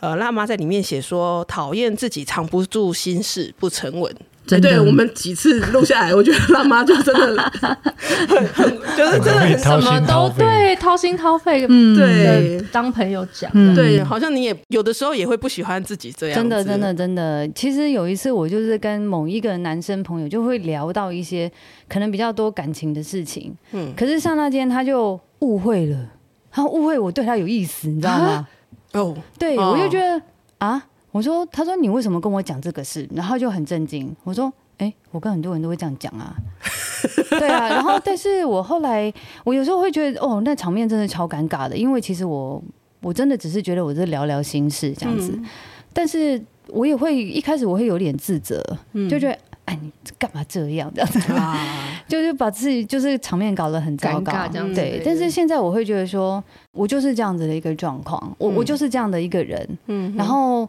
[0.01, 4.15] 呃，辣妈在里面写说，讨厌自己藏不住心事，不沉稳。
[4.63, 17.47] 对，我们几次录下来，我觉得辣妈就真的很 很，就是真的很什么都对，掏心掏肺，嗯，对，当朋友讲，对，好像你也有的时候也会不喜欢自己这样，真的，真的，真的。
[17.49, 21.51] 其实有一次，我就是跟某一个男生朋友，就会聊到一些
[21.87, 26.07] 可能比较多感情的事情，嗯，可是上那天他就误会了，
[26.51, 28.49] 他误会我对他有意思，你知道吗？
[28.93, 30.23] 哦，对，我就觉得
[30.59, 30.85] 啊。
[31.11, 33.09] 我说，他说你为什么跟我讲这个事？
[33.15, 34.15] 然后就很震惊。
[34.25, 36.37] 我说，哎、欸，我跟很多人都会这样讲啊。
[37.31, 42.63] 对啊，然后但是我后来，我有时候会觉得，哦，那场面真的超尴尬的，因为其实我
[43.01, 45.47] 我真的只是觉得我是聊聊心事这样子，嗯、
[45.95, 49.39] 但是我也会一开始我会有点自责，嗯、就觉得。
[49.69, 50.91] 哎，你干嘛这样？
[50.95, 51.59] 这样子，啊、
[52.09, 54.75] 就是把自己就是场面搞得很糟糕，这样子。
[54.75, 59.69] 对，但是现在我会觉得说，我就是这样子的一个状况，我、嗯、我就是这样的一个人。
[59.89, 60.67] 嗯，然后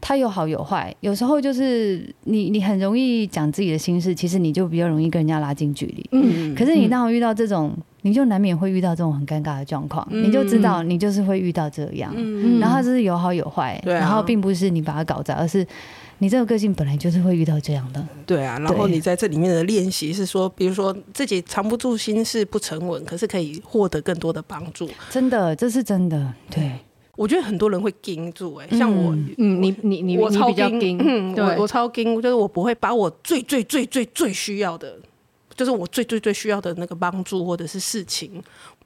[0.00, 6.08] 他有好有坏，有时候就是你你很容易讲自己的心事，其实你就比较容易跟人家拉近距离。
[6.12, 12.12] 嗯，可是你当我遇到这种，你就难免会遇到这种很尴尬的状况，嗯、你就知道你就是会遇到这样。
[12.16, 15.66] 嗯，然后他就是有好有坏，啊、然后并不是你把它搞砸，而是。
[16.22, 18.58] 你这个个性本来就是会遇到这样的，对啊。
[18.58, 24.88] 然后你在这里面的练习是说，比如说自己藏不住心事不沉稳，可是可以获得更多的帮助。
[25.08, 26.32] 真的，这是真的。
[26.50, 26.72] 对，
[27.16, 34.94] 我觉得很多人会盯住，哎，像我，嗯，你你你，我超盯，嗯，我我超盯，就是我不会把我最最最最最需要的，
[35.56, 38.42] 就是我最最最需要的那个帮助或者是事情。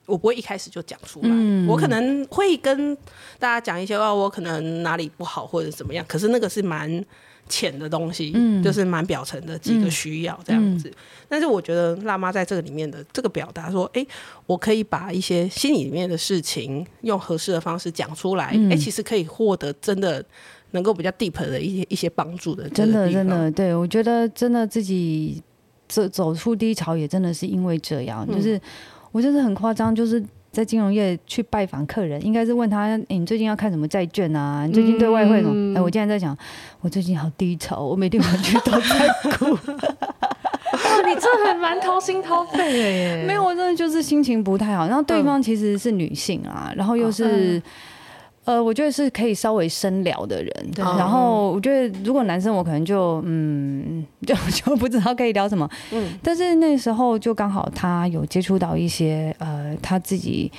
[0.07, 2.95] 我不会一开始就讲出来，嗯、我可能会跟
[3.39, 7.05] 大家讲一些哦，我可能哪里不好或者怎么样，可是那个是蛮
[7.49, 10.89] 浅的东西，嗯、就是蛮表层的几个需要这样子。
[10.89, 10.95] 嗯、
[11.29, 14.09] 但是我觉得辣妈在这个里面的这个表达说，哎、欸，
[14.47, 20.23] 我可以把一些心里面的事情用合适的方式讲出来，哎、其实可以获得真的
[20.73, 22.69] 能够比较 deep 的一些一些帮助的。
[22.69, 25.43] 真的，真的，对，我觉得真的自己
[25.89, 28.61] 走走出低潮也真的是因为这样，嗯、就是。
[29.15, 34.67] 我就是很夸张，就是在金融业去拜访客人，应该是问他：“哎，你最近要看什么债券啊？
[34.67, 36.37] 你最近对外汇什么？”我竟然在想，
[36.81, 39.53] 我最近好低潮，我每天晚去都在哭。
[39.55, 43.23] 哇，你真的很蛮掏心掏肺的耶！
[43.29, 44.89] 没有，我真的就是心情不太好。
[44.89, 47.63] 然后对方其实是女性啊，然后又是。
[48.45, 50.85] 呃，我觉得是可以稍微深聊的人，对。
[50.85, 55.69] 然后我觉得如果男生，我可能就嗯， 就就不知道可以聊什么。
[55.93, 56.13] 嗯。
[56.23, 60.53] 但是那时候就刚好他有接触到一些呃，他自己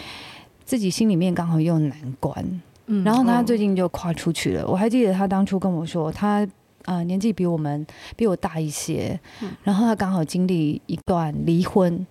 [0.66, 2.62] 自己心里面刚好有难关。
[2.88, 3.04] 嗯。
[3.04, 4.64] 然后他最近就跨出去了。
[4.64, 4.72] 嗯。
[4.72, 6.48] 我还记得他当初跟我说，他
[6.86, 9.20] 呃年纪比我们比我大一些。
[9.42, 9.52] 嗯。
[9.64, 12.06] 然后他刚好经历一段离婚，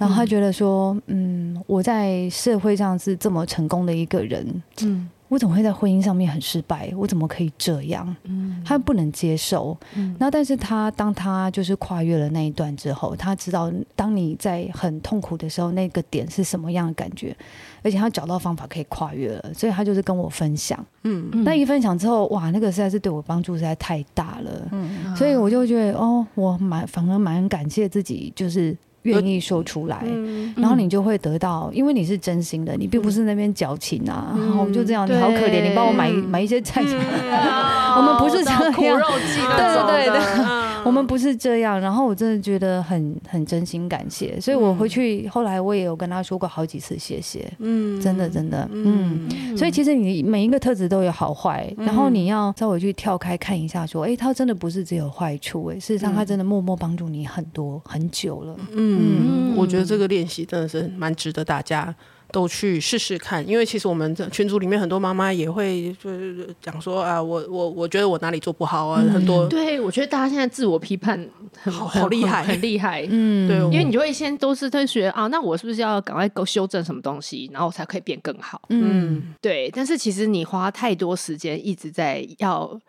[0.00, 5.08] 然后他觉得说，嗯，我在社会上是这么成功的一个人，嗯。
[5.30, 6.92] 我怎么会在婚姻上面很失败？
[6.96, 8.16] 我怎么可以这样？
[8.24, 9.78] 嗯，他不能接受。
[9.94, 17.32] 嗯，那但是他当他就是跨越了那一段之后，他知道当你在很痛苦的时候，那个点是什么样的感觉，
[17.80, 20.84] 而且他找到方法可以跨越了，所以他就是跟我分享。
[21.04, 24.68] 嗯，那一分享之后，哇，那个实在是对我帮助实在太大了。
[24.72, 28.76] 嗯，所以我就觉得哦，我蛮反而蛮感谢自己，就是。
[29.02, 34.32] 愿意说出来，嗯、然后你就会得到，因为你是真心的，你并不是那边矫情啊。
[34.34, 36.82] 嗯、然后就这样，你好可怜，你帮我买买一些菜
[37.96, 41.80] 我们不是这样，苦肉计的，对对对，嗯、我们不是这样。
[41.80, 47.50] 然后我真的觉得很很真心感谢，所以我回去后来我也有跟他说过好几次谢谢。
[47.58, 49.28] 嗯，真的真的，嗯。
[49.30, 58.56] 嗯，所以其实你每一个特质都有好坏，然后你要稍微去跳开看一下，说，哎，他真的不是只有坏处，哎，事实上他真的默默帮助你很多很久了。
[58.72, 59.00] 嗯。
[59.00, 61.94] 嗯，我觉得这个练习真的是蛮值得大家
[62.32, 69.46] 都去试试看，因为其实我们群组里面很多妈妈也会就是讲说啊，我我我觉得我哪里做不好啊，很多。
[69.48, 71.28] 对，我觉得大家现在自我批判
[71.60, 73.06] 很好，好厉害，很厉害。
[73.10, 78.60] 嗯，对，因为你就会先都是在学啊，那我是不是要赶快够修正什么东西，然后才可以变更好？
[78.68, 79.70] 嗯，对。
[79.74, 82.80] 但是其实你花太多时间一直在要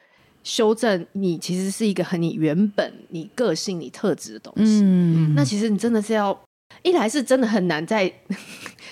[0.43, 4.81] 修正，你其实是一个很你原本你个性你特质的东西。
[4.83, 6.39] 嗯，那其实你真的是要。
[6.83, 8.11] 一来是真的很难在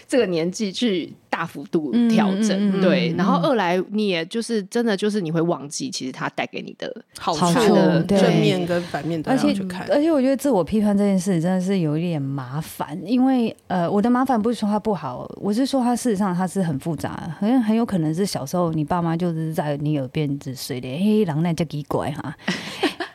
[0.09, 3.13] 这个年纪去大幅度调整，嗯嗯、对。
[3.15, 9.87] 然后二来你也就是真的就是你会忘记，其实它带给你的好处的正面跟反面都要去看。
[9.91, 22.35] 而且我觉得自我批判这件事真的是有一点麻烦，因为呃，我的麻烦不是说它不好，我是说它事实上它是很复杂，很很有可能是小时候你爸妈就是在你耳边只睡的，嘿，狼那叫奇怪哈。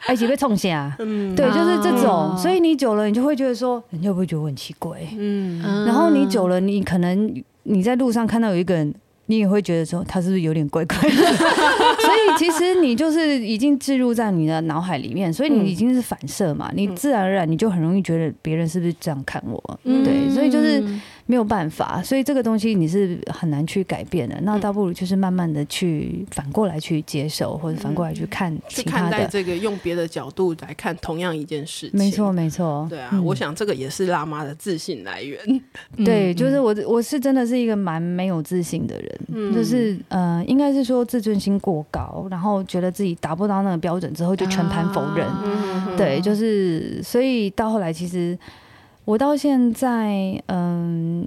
[0.13, 4.99] 一起被冲下，嗯，对，就是这种，哦、所以你久了，你就会觉得说，人家会不会觉得我很奇怪？
[5.19, 8.95] 嗯，然后你久了，你可能你在路上看到有一个人，
[9.27, 11.09] 你也会觉得说，他是不是有点怪怪的？
[12.05, 19.81] 所以其实你就是已经置入在你的脑海里面，所以你已经是反射嘛，嗯、你自然而然你就很容易觉得别人是不是这样看我？
[19.85, 20.85] 嗯、对，所以就是
[21.27, 24.39] 没有办法，所以这个东西你是很难去改变的。
[24.43, 29.07] 那倒不如就是慢慢的去反过来去接受，或者反过来去看其他的。
[29.07, 31.99] 去看待这个，用别的角度来看同样一件事情。
[31.99, 32.87] 没错，没错。
[32.91, 35.41] 对啊，嗯、我想这个也是辣妈的自信来源。
[36.05, 45.27] 对，就是我，我是真的是一个蛮没有自信的人，嗯、就是呃，应该是说自尊心过高，然后觉得自己达不到那个标准之后就全盘否认。
[45.27, 48.39] 啊、对，就是所以到后来其实。
[49.05, 51.27] 我到现在，嗯，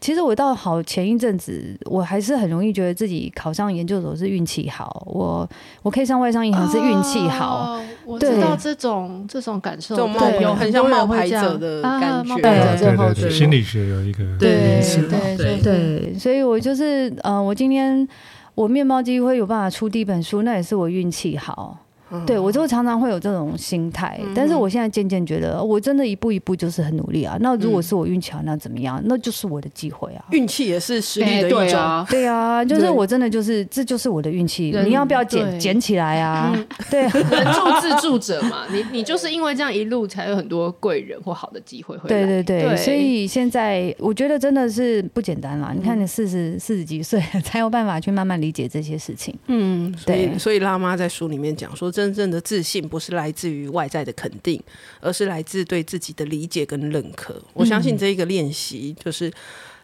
[0.00, 5.48] 其实我到好前一阵子，我还是很容易觉得自己考上研究所是运气好，我
[5.82, 7.74] 我可以上外商银行是运气好。
[7.74, 12.34] 哦，我知道这种这种感受，对，有很像冒牌者的感觉。
[12.36, 18.06] 对对对，心理学有一个对对对对，所以我就是，呃，我今天
[18.54, 21.78] 我面包机会有办法出第一本书，那也是我运气好。
[22.26, 27.36] 对，我就常常会有这种心态，但是我现在渐渐觉得，我真的一步一步就是很努力啊。
[27.40, 29.00] 那如果是我运气好，那怎么样？
[29.04, 30.24] 那就是我的机会啊。
[30.30, 32.06] 运气也是实力的一种。
[32.08, 34.74] 对啊，就是我真的就是，这就是我的运气。
[34.84, 36.56] 你要不要捡捡起来啊？
[36.90, 38.64] 对， 人助自助者嘛。
[38.70, 42.24] 你你就是因为这样一路才有很多贵人或好的机会会来。
[42.24, 45.72] 对对对，所以现在我觉得真的是不简单啦。
[45.74, 49.34] 你看你四十四十几岁才有办法去慢慢理解这些事情。
[49.48, 50.36] 嗯，对。
[50.38, 54.62] 所以辣妈在书里面讲说，真正的自信不是来自于外在的肯定，
[55.00, 57.42] 而是来自对自己的理解跟认可。
[57.54, 59.32] 我相信这一个练习就是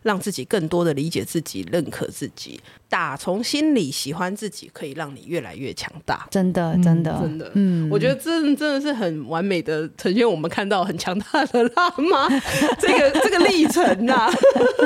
[0.02, 6.26] 让自己更多的理解自己、认可自己，打从心里喜欢自己，可以让你越来越强大。
[6.30, 12.28] 真的，真的，真的，嗯，我觉得这真的是很完美的呈现我们看到很强大的辣妈
[12.80, 14.32] 这个这个历程呐、啊。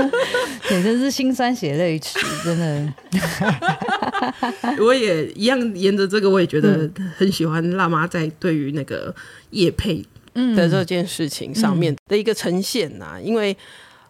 [0.68, 2.94] 对，真是心酸血泪史，真的。
[4.80, 9.14] 我也一样沿着这个，我也觉得很喜欢辣妈在对于那个
[9.50, 10.04] 叶配
[10.34, 13.56] 的这件事情上面的一个呈现呐、啊，因为，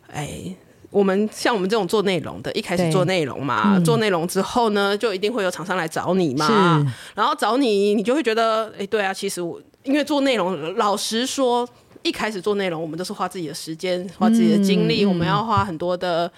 [0.09, 0.55] 哎，
[0.91, 6.85] 我们像我们这种做内容的，一开始做内容嘛，做内容之后呢，就一定会有厂商来找你嘛，
[7.15, 11.69] 然后找你，你就会觉得，哎，对啊，其实我因为做内容，老实说，
[12.03, 16.31] 一开始做内容，我们都是花自己的时间，花自己的精力，我们要花很多的。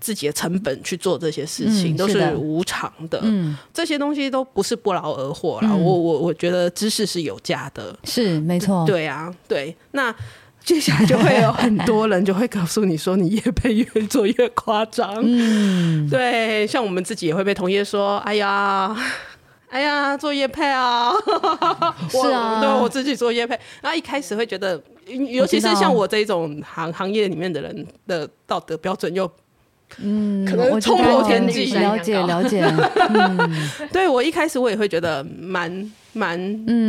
[0.00, 3.18] 自己的成本去做这些事情，嗯、都是无偿的。
[3.22, 5.70] 嗯，这些东西都不是不劳而获啦。
[5.72, 8.84] 嗯、我我我觉得知识是有价的，是没错。
[8.86, 9.74] 对啊，对。
[9.92, 10.14] 那
[10.68, 15.14] 接下来就会有很多人就会告诉你说，你业配越做越夸张。
[15.22, 16.66] 嗯，对。
[16.66, 18.94] 像我们自己也会被同业说：“哎呀，
[19.70, 21.10] 哎呀，做业配啊。
[22.12, 23.58] ”是啊，对我自己做业配。
[23.80, 29.30] 然后一开始会觉得，尤其是像我这种行行业里面的人的道德标准又。
[29.96, 32.62] 嗯，可能冲破天际，了解了解。
[33.08, 33.50] 嗯，
[33.90, 36.38] 对我一开始我也会觉得蛮蛮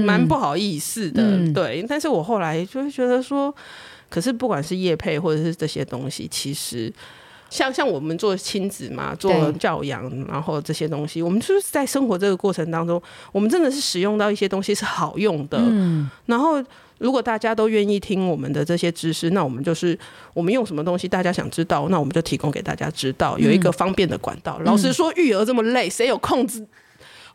[0.06, 1.86] 蛮不好意思的，嗯、对。
[1.88, 3.54] 但是我后来就会觉得说，
[4.10, 6.92] 可是不管是业配或者是这些东西，其实
[7.50, 13.02] 像像我们做亲子嘛，做教养，然后这些东西，我们就是在生活这个过程当中，
[13.32, 16.64] 我们真的是使用到一些东西是好用的，嗯，然后。
[17.00, 19.98] 如果大家都愿意听我们的这些知识，那我们就是
[20.34, 24.58] 我们用什么东西，大家想知道，那我们就提供给大家知道，有一个方便的管道。
[24.60, 26.68] 嗯、老实说，育儿这么累，谁有空子？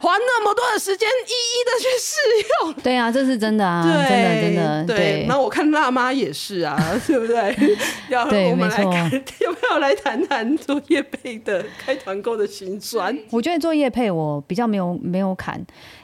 [0.04, 2.14] 花那么多的时间一一的去试
[2.62, 5.24] 用，对啊，这是真的啊，对真的真的对。
[5.26, 6.76] 那我看辣妈也是啊，
[7.06, 7.56] 对不对？
[8.10, 13.18] 要我们来看， 要不要来谈谈做业配的开团购的心酸？
[13.30, 15.58] 我觉得做业配我比较没有没有坎，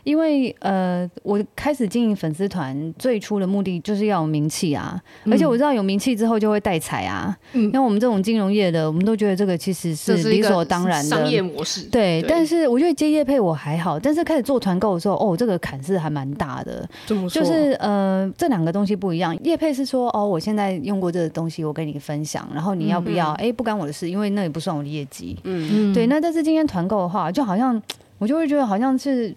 [0.05, 7.37] 因为呃，我开始经营粉丝团最初的目的就是要有名气啊，嗯、而且我知道有名气之后就会带财啊。
[7.53, 11.83] 嗯，像我们这种金融业的，我们都觉得这个其实是理所当然的商业模式。
[11.89, 13.99] 对，对但是我觉得接业配我还好。
[13.99, 16.89] 但是开始做团购的时候，哦，这个坎是还蛮大的。
[17.07, 19.37] 就是呃，这两个东西不一样。
[19.45, 23.33] 业配是说，哦，我现在用过这个东西，我跟你分享，然后你要不要？
[23.33, 25.37] 哎、不干我的事，因为那也不算我的业绩。
[25.45, 26.07] 嗯嗯，对。
[26.07, 27.81] 那但是今天团购的话，就好像
[28.19, 29.35] 我就会觉得好像是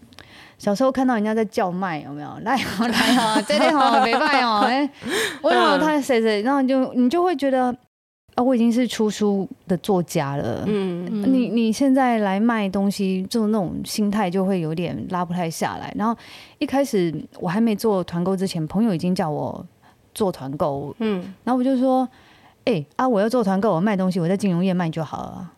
[0.63, 2.29] 小时候看到人家在叫卖，有没有？
[2.43, 4.61] 来好来好，这里好，没卖哦。
[4.65, 4.89] 哎，
[5.41, 7.75] 我有他 谁谁，然后就你就会觉得。
[8.35, 10.63] 啊，我已经是出书的作家了。
[10.65, 15.93] 嗯，你你现在来卖东西，就那种心态就会有点拉不太下来。
[15.95, 16.17] 然后
[16.57, 19.63] 一开始我还没做团购之前，朋友已经叫我
[20.15, 20.95] 做团购。
[20.97, 22.09] 嗯，然后我就说，
[22.65, 25.51] 哎、欸、啊，我要做团购，我卖东西，我在金融业卖就好了。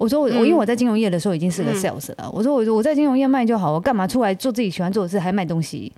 [0.00, 2.30] 我说我我因为我在金融业的时候已经是个 sales 了。
[2.32, 5.92] 我说我我在金融业卖就好，我干嘛出来做自己喜欢做的事还卖东西？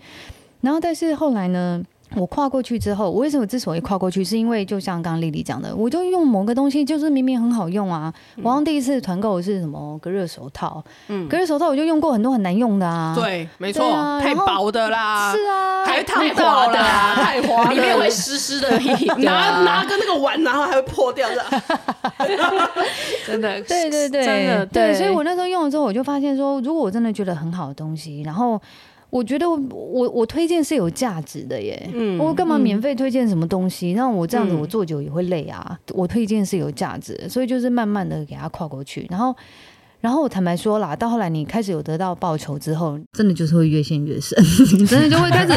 [0.60, 1.80] 然后但是后来呢？
[2.14, 8.12] 我跨过去之后，我为什么之所以跨过去，是因为就像刚刚丽丽讲的，我就用某个东西，就是明明很好用啊。
[8.36, 13.14] 嗯、我刚第一次团购是什么隔热手套，嗯，隔热手套我就用过很多很难用的啊。
[13.16, 18.68] 对，没错，啊、太薄的啦，是啊，还烫到的，太滑， 里面会湿湿的，
[19.18, 21.44] 拿拿个那个碗，然后还会破掉的。
[23.26, 24.94] 真的，对对对，真的对，对。
[24.94, 28.60] 所以我那时候用了之后，我就发现说，如果我真的觉得很好的东西，然后。
[29.12, 33.92] 我觉得我我，我推荐是有价值的耶，嗯，我干嘛免费推荐什么东西？
[33.92, 35.62] 那、嗯、我这样子我做久也会累啊。
[35.68, 39.06] 嗯、我推荐是有价值的，所以就是慢慢的给他跨过去。
[39.10, 39.36] 然后，
[40.00, 44.42] 然后我坦白说啦，到后来你开始有得到报酬之后，真的就是会越陷越深，
[44.80, 45.52] 你真的就会开始，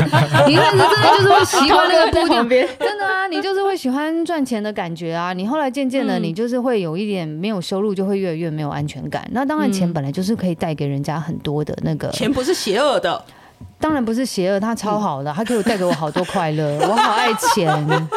[0.50, 2.44] 你开始真的就是会习惯那个步调，
[2.78, 5.32] 真的啊，你就是会喜欢赚钱的感觉啊。
[5.32, 9.26] 你后来渐渐的，你就是会有一点没有收入，就会越来越没有安全感。
[9.32, 13.24] 那当然，钱本来就是可以带给人家很多的那个，钱不是邪恶的。
[13.80, 18.08] 当然不是邪恶，他超好的，他给我带给我好多快乐， 我好爱钱，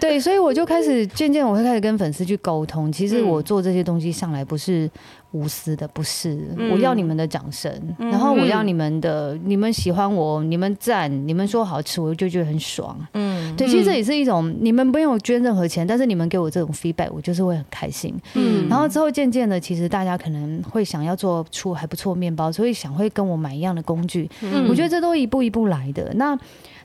[0.00, 4.90] 对，所以我就开始渐渐我会开始跟粉丝去沟通，其实我做这些东西上来不是。
[5.32, 6.38] 无私的不是，
[6.72, 12.98] 我要你们的掌声，嗯、然后我要你们的，嗯、你们喜欢我，你们赞，你们说好吃，我就觉得很爽。
[13.14, 18.14] 嗯，对，其实这也是一种，你们不用捐任何钱，但是你们给我这种 feedback，我就是会很开心。
[18.34, 24.28] 嗯，然后之后渐渐的，其实大家可能会想要做出还不错面包，所以想会跟我买一样的工具。
[24.42, 26.12] 嗯，我觉得这都一步一步来的。
[26.14, 26.38] 那。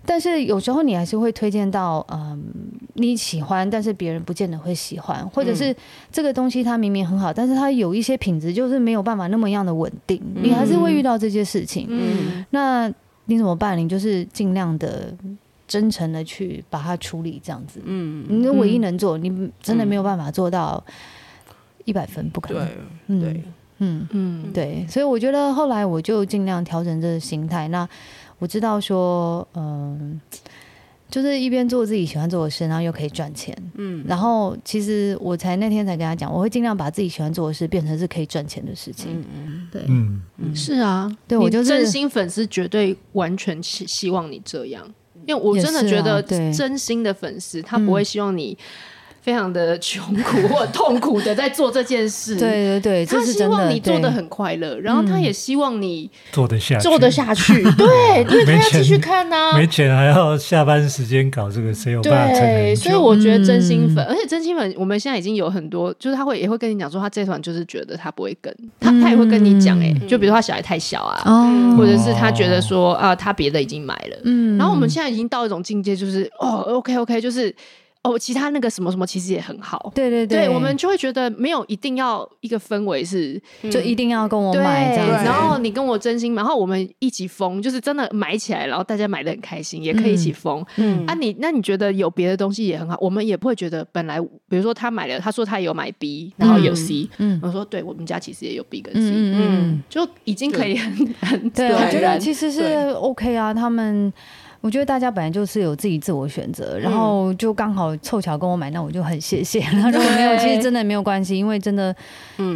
[0.05, 2.41] 但是有时候你还是会推荐到，嗯，
[2.93, 5.75] 你喜欢，但是别人不见得会喜欢，或者是
[6.11, 11.87] 这个东西它明明很好，但是它有一些品质就是没有办法那么样的稳定，你还是会遇到这些事情。
[11.89, 12.87] 嗯，那
[13.25, 13.77] 你怎么办？
[13.77, 15.11] 你就是尽量的
[15.67, 17.81] 真诚的去把它处理，这样子。
[17.83, 20.83] 嗯，你唯一能做，你真的没有办法做到
[21.83, 23.19] 一百分，不可能。
[23.19, 23.43] 对，
[23.79, 24.85] 嗯，嗯嗯，对。
[24.87, 27.67] 所以我觉得后来我就尽量调整这个心态。
[27.69, 27.89] 那。
[28.39, 30.19] 我知道说，嗯，
[31.09, 40.21] 就是一边做自己喜欢做的事，然后又可以赚钱，嗯，然后其实我才那天才跟他讲，我会尽量把自己喜欢做的事变成是可以赚钱的事情，嗯嗯，对，嗯。
[40.37, 44.85] 嗯，是啊，对我就是真心粉丝，绝对完全希希望你这样，
[45.25, 46.21] 因为我真的觉得
[46.51, 48.57] 真心的粉丝，他不会希望你。
[49.25, 62.39] 非常的穷苦或 痛苦的在做这件事，对对对，他希望你做的很快乐，然后他也希望你做得下做得下去， 对，因为他要继续看呐，没钱还要下班时间搞这个，谁有办法？
[62.39, 77.51] 对，所以我觉得真心粉，而且真心粉，我们现在已经有很多，就是他会也会跟你讲说，他这团就是觉得他不会跟他，他也会跟你讲，哎，就比如说他小孩太小啊，或者是他觉得说啊，他别的已经买了，嗯，然后我们现在已经到一种境界，就是哦，OK OK，就是。
[78.05, 80.49] 哦，其他那个什么什么其实也很好，对对对，对。
[80.49, 83.41] 我们就会觉得没有一定要一个氛围是，
[83.71, 90.63] 就一定要跟我买这样子，然后你跟我真心，然后我们一起疯，就是真的买起来，然后大家买的很开心，也可以一起疯。
[90.75, 104.13] 嗯，啊你，你那你觉得有别的东西也很好，我们也不会觉得本来，比如说他买了，他说他有买 B，然后有 C，嗯，我说对我们家其实也有 B 跟 C，嗯，就已经可以很很对，我觉得其实是 OK 啊，他们。
[104.65, 109.59] 我觉得大家本来就是有自己自我选择，然后就刚好凑巧跟我买，那我就很谢谢。
[109.59, 111.95] 然后如果没有，其实真的没有关系，因为真的，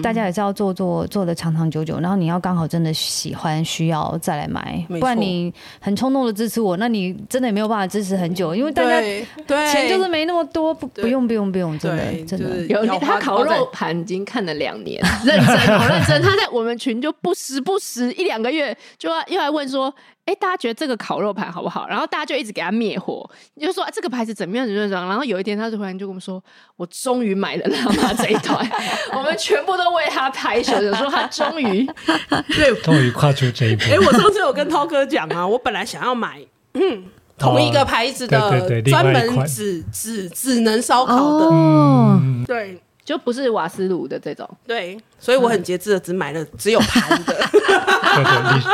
[0.01, 1.99] 大家也是要做做做的长长久久。
[1.99, 8.99] 然后你要刚好真的喜欢需要再来买，不然你很冲动的支持我，那你真的也没有办法支持很久，因为大家
[9.71, 19.93] 钱就是没那么多，不不用不用不用，真的真的有他烤肉盘已经看了两年，认真好认真，他在我们群就不时不时一两个月就要又来问说。
[20.29, 21.87] 哎，大家觉得这个烤肉盘好不好？
[21.87, 23.27] 然后大家就一直给他灭火，
[23.59, 24.91] 就说、啊、这个牌子怎么样怎么样。
[24.91, 26.39] 然后有一天，他就突然就跟我们说
[26.77, 28.63] ：“我终于买了辣妈这一团。
[29.17, 31.83] ”我们全部都为他拍手，就说他终于
[32.55, 33.81] 对，终于跨出这一步。
[33.85, 36.39] 哎，我上次有跟涛哥讲啊，我本来想要买
[36.73, 37.05] 嗯
[37.35, 38.39] 同一个牌子的，
[38.83, 42.79] 专、哦、门只只只能烧烤的，哦、对。
[43.09, 47.35] 就不是瓦斯炉的这种，对，所以我很节制的，只买了只有盘的。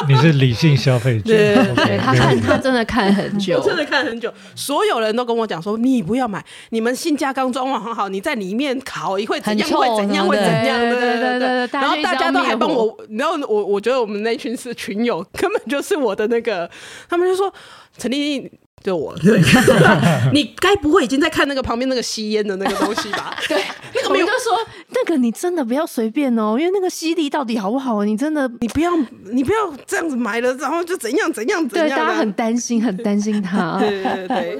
[0.07, 4.29] 你你是理性消费者，对对，他看他真的看很久， 真的看很久。
[4.53, 11.79] 所有人都跟我讲说，你不要买，你们新家刚装潢很好，你在里面烤一会怎样会怎样会怎样，对对对对。
[11.79, 16.69] 然后大家都还帮我，然后我我觉得我们那群是群友， 根本就是我的那个，
[17.07, 17.53] 他们就说
[17.97, 18.51] 陈丽丽。
[18.85, 19.41] 就我，对，
[20.31, 23.35] 你该不会已经在看那个旁边那个吸烟的那个东西吧？
[23.49, 23.59] 对，
[23.95, 24.55] 那个没有就说，
[24.89, 28.03] 那个你真的不要随便哦，因为那个吸力到底好不好？
[28.05, 28.91] 你真的，你不要，
[29.31, 29.57] 你不要
[29.87, 31.89] 这样子买了，然后就怎样怎样怎样。
[31.89, 33.79] 对，大家很担心，很担心他。
[33.79, 34.55] 对 对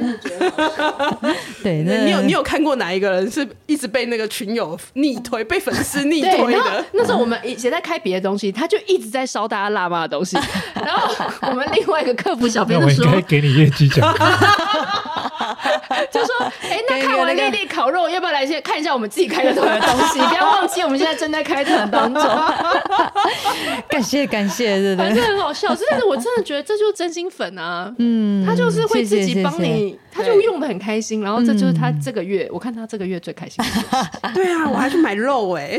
[1.62, 6.86] 对，对，你有你有看过哪一个人是一直被那个群友逆推，被粉丝逆推的？
[6.94, 10.36] 那时候我们以前在开别的东西，他就一直在烧大家辣妈的东西。
[10.74, 11.14] 然后
[11.44, 14.12] 我们另外一个客服小编说：“我应该给你业绩奖。”
[16.11, 16.36] 就说
[16.70, 20.20] ：“哎，那看完丽丽烤肉，要不要来先看一下我们自己开的团的东西？
[20.28, 22.24] 不要忘记，我们现在正在开团当中。
[23.89, 25.76] ”感谢感谢，对对，反正很好笑。
[25.89, 27.93] 但是我真的觉得这就是真心粉啊！
[27.99, 31.22] 嗯，他就是会自己帮你，他就用的很开心。
[31.22, 34.32] 然后这就是他这个月，我看他这个月最开心的。
[34.34, 35.78] 对啊，我还去买肉哎，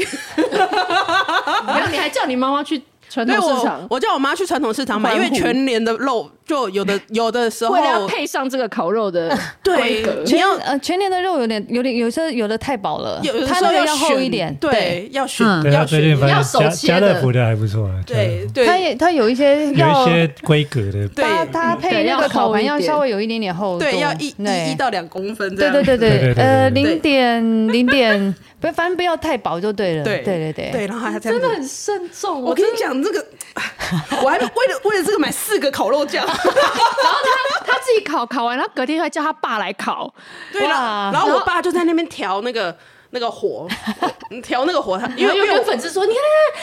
[1.67, 2.83] 然后你还叫你妈妈去。
[3.09, 24.33] 传统市场，我，我叫我妈去传统市场买，因为全年的肉就有的 有的时候为了要配上这个烤肉的 规格，你要呃全年的肉有点有点有些有的太薄了，有的时候要厚一点，对，要选要选要手切的，家乐福的还不错，对对，它也它有一些有一些规格的，对，搭配那个烤盘要稍微有一点点厚，对，要一
[24.71, 28.35] 一到两公分，对对对对，呃零点零点。
[28.59, 30.03] 不，反正不要太薄就对了。
[30.03, 32.41] 对对对对，对，然后还真的很慎重。
[32.41, 33.23] 我跟你讲，这个
[34.23, 40.13] 我还为了为了这个买四个烤肉酱， 然后他他自己烤，烤完，然后隔天还叫他爸来烤。
[40.53, 42.77] 对了，然后我爸就在那边调那个。
[43.17, 43.67] 那个火，
[44.45, 46.21] 调那个火，他 因为有粉丝说，你看，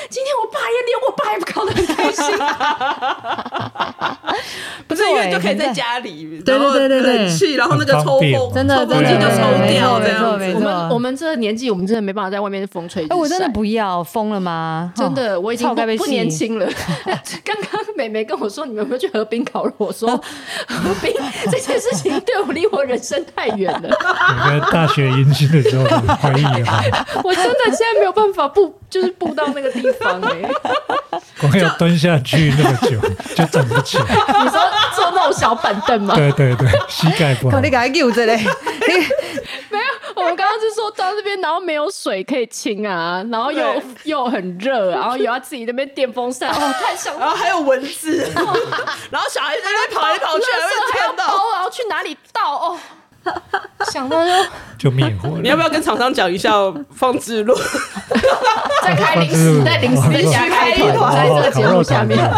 [0.08, 2.24] 今天我爸也连我爸也不搞得很开心，
[4.88, 10.24] 不是因为就可以在家里，对对对对对，去，然后那个抽风，真的抽风机就抽掉这样。
[10.32, 13.08] 我们我们这个年纪，我们真的没办法在外面风吹。
[13.08, 14.94] 哎，我真的不要疯了吗？
[14.96, 16.70] 真的，我已经不年轻了。
[17.44, 19.74] 刚刚美眉跟我说，你们有没有去河滨烤肉？
[19.78, 20.10] 我说
[20.68, 21.12] 河滨
[21.50, 23.90] 这件事情对我离我人生太远了。
[23.90, 25.86] 我在大学迎新的时候。
[27.24, 33.00] 我真的现在没有办法步，就是步到那个地方哎、欸， 光要蹲下去那么久
[33.36, 34.06] 就站不起来。
[34.44, 34.60] 你说
[34.96, 36.16] 坐那种小板凳吗？
[36.16, 37.60] 对对对，膝盖不好。
[37.60, 38.32] 你赶快给我这里。
[39.70, 39.86] 没有，
[40.16, 48.30] 我们刚刚是说到这边，然后没有水可以清啊，然后又又很热，然后又要自己那边电风扇，哦，太想，然后还有蚊子，
[49.10, 50.46] 然后小孩在那边跑来跑去，
[50.94, 52.80] 还要包，然后去哪里倒哦。
[53.92, 54.18] 想到
[54.78, 56.52] 就就灭火，你要不要跟厂商讲一下
[56.94, 57.56] 放置录？
[58.84, 62.20] 再开零食，在临时加开一团，在这个节目下面。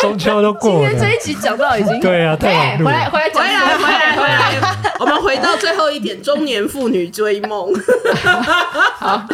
[0.00, 2.48] 中秋都过了，今天这一集讲到已经对啊，对，
[2.78, 4.16] 回来回来回来回来。
[4.16, 4.54] 回来，
[5.00, 7.72] 我们回到最后一点，中年妇女追梦。
[8.98, 9.24] 好，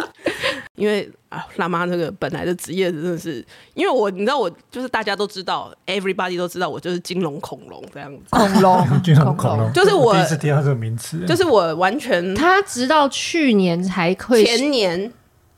[0.75, 1.45] 因为啊。
[1.57, 8.23] 辣妈那个本来的职业真的是，因为我你知道我就是大家都知道，everybody 都知道我就是金融恐龙这样子。
[8.29, 15.11] 恐龙， 金融恐龙， 就是我第一次听到这个名词，就是我完全他直到去年才会前年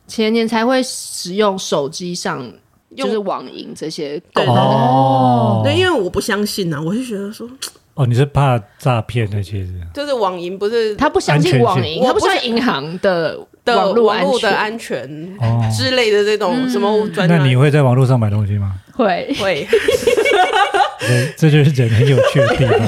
[0.07, 2.51] 前年才会使用手机上
[2.95, 7.47] 就是网银这些功能哦，对，因为我不相信呐，我就觉得说
[7.93, 13.37] 哦，你是怕诈骗那些人，就是网银不是他不相信网银，他不相信银行的。
[13.67, 15.07] 的网络的安全
[15.75, 18.73] 之类的这种什么专，那你会在网络上买东西吗？
[18.93, 19.67] 会会，
[21.37, 22.79] 这就是人很有趣的地方。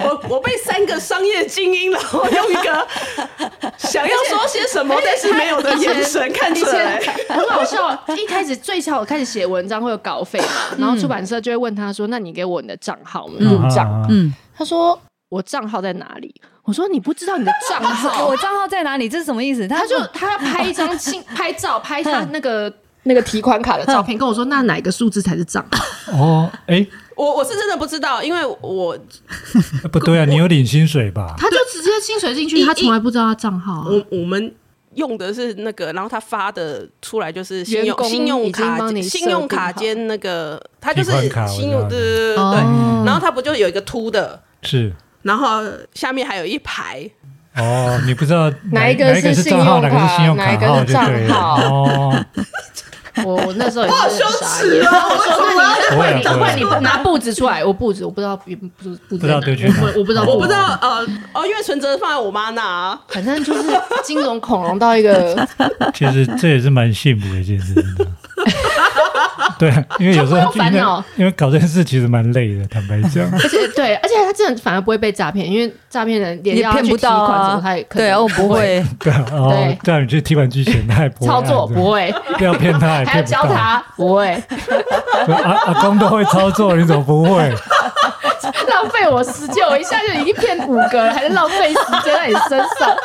[0.00, 2.86] 我我被三个商业精英，然后用一个
[3.78, 6.98] 想要说些什么但是没有的眼神看出来，
[7.28, 7.90] 很好笑。
[8.16, 14.98] 一开始最早我开始写文章会有稿费嘛，然后出版社就会问他说：“那你给我你的账号入账。”嗯，他说
[15.28, 16.34] ：“我账号在哪里？”
[16.70, 19.08] 我说你不知道你的账号， 我账号在哪里？
[19.08, 19.66] 这是什么意思？
[19.66, 25.84] 他就他要拍一张清 拍照，拍他那个那个提款卡的照片，跟我说那哪个数字才是账号？
[26.16, 28.96] 哦，哎，我我是真的不知道，因为我
[29.90, 31.34] 不对啊，你有领薪水吧？
[31.36, 33.84] 他就直接薪水进去，他从来不知道他账号。
[33.90, 34.54] 我我们
[34.94, 41.10] 用的是那个，然后他发的出来就是信用信用卡信用卡兼那个，他就是
[41.48, 41.98] 信用对
[42.36, 42.54] 对，
[43.04, 44.40] 然后他不就有一个凸的？
[44.62, 44.92] 是。
[45.22, 45.62] 然后
[45.94, 47.08] 下面还有一排
[47.56, 49.64] 哦，你不知道 哪一个是信用
[50.36, 52.24] 卡，哪一个是账号哦。
[53.24, 54.92] 我我那时候也好羞耻啊！
[55.10, 55.44] 我说
[55.92, 58.68] 那你会你会你拿布子出来，我布子我不知道不不
[59.08, 59.98] 不知道对不对？
[59.98, 61.04] 我不知道我不知道呃
[61.34, 63.68] 哦，因为存折放在我妈那，反正就是
[64.04, 65.36] 金融恐龙到一个，
[65.92, 67.74] 其实这也是蛮幸福的一件事。
[69.58, 73.24] 对，因为有时候烦恼，因为搞这件事其实蛮累的，坦白讲。
[73.32, 77.62] 而且对，而且他真的反而不会被诈骗，因为诈骗人连骗不到啊。
[77.90, 78.84] 对啊，我不会。
[79.00, 82.14] 对哦，叫你去提款机前，他也不会操作，不会。
[82.38, 84.42] 不要骗他，还要教他，不会。
[85.26, 87.52] 阿阿公都会操作，你怎么不会？
[88.68, 92.96] 浪费我时间，我一下就已经骗五个了，还是浪费时间在你身上。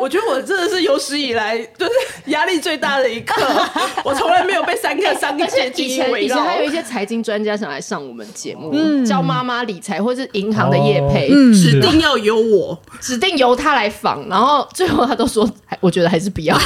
[0.00, 1.92] 我觉得我真的是有史以来就是
[2.30, 3.42] 压力最大的一刻，
[4.04, 6.36] 我从来没有被三个商业精英围绕。
[6.36, 8.72] 以前还有一些财经专家想来上我们节目，
[9.04, 15.48] 教妈妈理财或是银行的业配，指定要由我，指定由他来访，然后最后他都说，
[15.80, 16.56] 我觉得还是不要。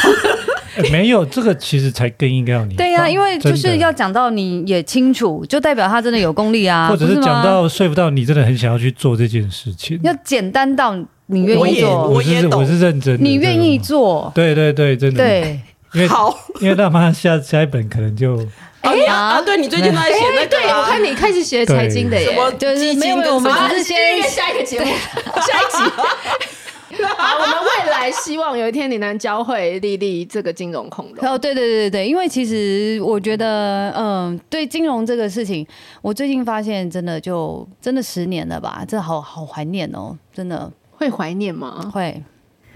[0.77, 2.75] 欸、 没有这个，其实才更应该要你。
[2.77, 6.89] 对呀、啊，因为就是要讲到你也清楚，就代表他真的有功力啊。
[6.89, 9.99] 或者是讲到说服到你，真的很想要去做这件事情。
[10.05, 10.97] 要简单到
[11.31, 14.31] 你愿意做，我是我是认真的，你愿意做。
[14.35, 15.23] 对对对，真的。
[15.25, 15.61] 对，
[15.95, 18.47] 因为好， 因为大妈下下一本可能就。
[18.83, 19.43] 哎呀啊！
[19.43, 24.87] 对，你最近都在写那个，对，我看你开始学财经的耶，就是没有，我们只是先 下一个节目，
[25.37, 27.05] 下一集。
[27.19, 31.31] 好，我们未来希望有一天你能教会丽丽这个金融恐龙。
[31.31, 35.67] 哦，对对对对，因为其实我觉得，嗯，对金融这个事情，
[36.01, 40.71] 我最近发现真的就真的十年了吧，真的好好怀念哦，真的
[41.01, 41.91] 会怀念吗？
[41.93, 42.23] 会。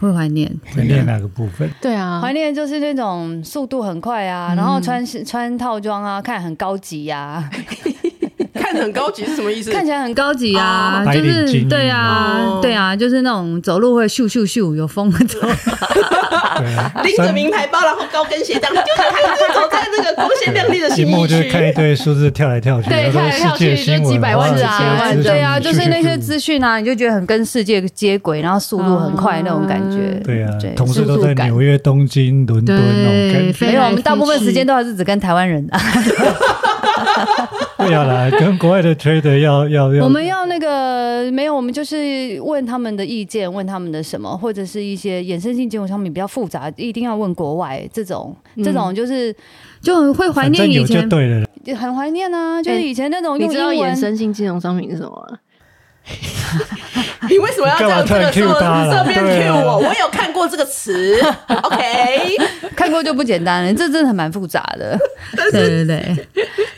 [0.00, 1.70] 会怀念，怀念哪个部分？
[1.80, 7.50] 对啊，怀念就是那种速度很快啊，嗯、然后穿穿套装啊，看很高级呀、啊。
[8.62, 9.72] 看很高级是什么意思？
[9.72, 15.40] 看起来很高级啊，就是对啊，对啊，就是那种走路会咻咻咻有风的走，
[17.02, 30.20] 拎着名牌包，然后高跟鞋这样走在那个光鲜亮丽的新一区，就是看一堆数字跳来跳去，对，跳来跳去就几百万、几千万，对啊，就是那些资讯啊，你就觉得很跟世界接轨，然后速度很快那种感觉。
[30.24, 33.66] 对啊，同事都在纽约、东京、伦敦那种感觉。
[33.66, 35.80] 没有，我们大部分时间都还是只跟台湾人啊。
[37.76, 40.04] 不要啦，跟国外的 trader 要要要。
[40.04, 49.34] 我们要那个没有，我们就是问他们的意见，问他们的什么，或者是一些衍生性金融商品比较复杂，一定要问国外这种，这种就是
[49.82, 53.74] 就很会怀念以前，就对了，很怀念啊，就是以前那种用英文。
[53.74, 55.38] 你知道衍生性金融商品是什么？
[57.28, 59.78] 你为什么要这样这个时候侧面 cue 我？
[59.78, 61.18] 我有看过这个词，
[61.62, 61.78] OK，
[62.76, 64.98] 看过就不简单了，这真的很蛮复杂的。
[65.50, 66.26] 对对对，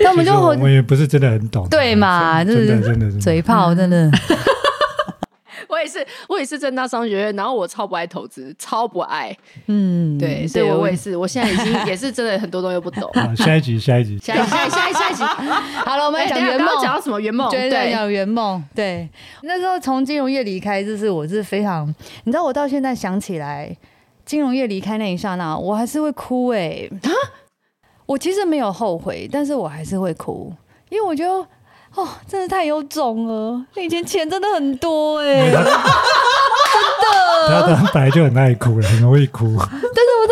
[0.00, 2.44] 那 我们就我们也不是真的很懂，对嘛？
[2.44, 4.10] 真的真的嘴炮，真的。
[5.86, 9.34] 我也是，我也是正大商学院，然后我超不爱投资，超不爱。
[9.66, 13.08] 嗯，对，所以我也是，我现在已经 也是真的很多东西不懂。
[13.36, 15.22] 下一集，下一集，下一下下一下一集。
[15.22, 17.48] 好了，我们来讲圆梦，讲到什么圆梦？
[17.50, 18.62] 对，讲圆梦。
[18.74, 19.08] 对，
[19.42, 21.86] 那时候从金融业离开，就是我是非常，
[22.24, 23.76] 你知道，我到现在想起来，
[24.24, 26.48] 金融业离开那一刹那，我还是会哭。
[26.48, 27.10] 哎，啊，
[28.06, 30.52] 我其实没有后悔，但是我还是会哭，
[30.88, 31.46] 因为我觉得。
[31.96, 33.64] 哦，真的太有种了！
[33.74, 35.70] 你以前钱真的很多哎、欸， 真的。
[37.74, 39.56] 他本来就很爱哭了，很容易哭。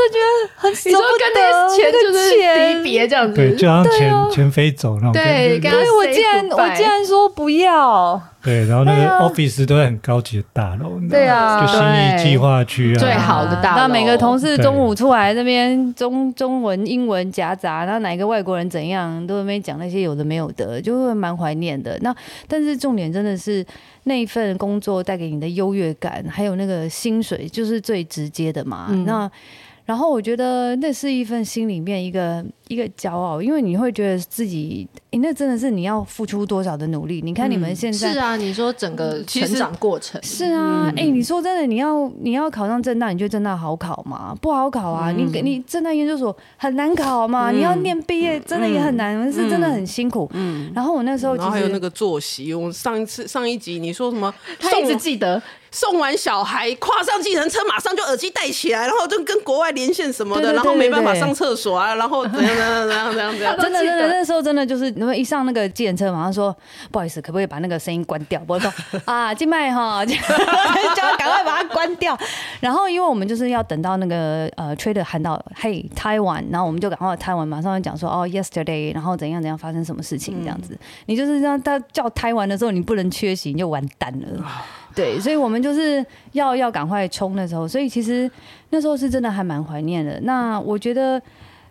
[0.08, 5.12] 觉得很舍不得，跟那钱就是离别这样子，对，就好像钱钱飞走那种。
[5.12, 8.20] 对，所以我竟然我竟然说不要。
[8.42, 13.76] 对，然后那个 office 都在很高级的大楼，对啊，就新义计划区啊，最好的大楼。
[13.78, 21.98] 那每个同事中午出来那边中中文、英文夹杂，然后哪一个外国人怎样，都在那边讲那些有的没有的，就会蛮怀念的。
[22.02, 22.14] 那
[22.46, 23.64] 但是重点真的是
[24.02, 28.88] 那一份工作带给你的优越感，还有那个薪水，就是最直接的嘛。
[28.90, 29.30] 嗯、那
[29.84, 32.44] 然后我觉得那是一份心里面一个。
[32.68, 37.20] 一个骄傲，因为你会觉得自己，哎，那真的是你要付出多少的努力？
[37.20, 44.34] 你看你们现在、嗯、是啊，你说整个成长过程是啊，哎、嗯，你说真的，你要你要考上政大，你觉得政大好考吗？
[44.40, 45.12] 不好考啊！
[45.12, 47.50] 嗯、你你政大研究所很难考嘛？
[47.50, 50.26] 嗯、你要念毕业真的也很难，嗯、是真的很辛苦。
[50.32, 54.34] 嗯，然后我那时候还有那个作息，我上一次上一集你说什么？
[54.58, 55.40] 他一直记得
[55.74, 62.56] 送完小孩跨上计程车，马上就耳机戴起来，然后就跟国外连线什么的，然后没办法上厕所啊，然后 怎样？
[62.56, 66.56] 怎样怎样怎样怎样，真的真的，那时候真的就是，因为一上那个计程车，马上说
[66.92, 68.40] 不好意思，可不可以把那个声音关掉？
[68.46, 68.72] 我说
[69.04, 72.16] 啊，静脉哈，就要赶快把它关掉。
[72.60, 80.78] 然后因为我们就是要等到那个呃 trader 喊到嘿台湾，然后我们就赶快台湾马上就讲说哦 yesterday，然后怎样怎样发生什么事情这样子。
[81.06, 84.44] 你就是让他叫台湾的时候，你不能缺席，你就完蛋了。
[84.94, 88.30] 对，所以我们就是要要赶快冲的时候，所以其实
[88.70, 90.20] 那时候是真的还蛮怀念的。
[90.22, 91.20] 那我觉得。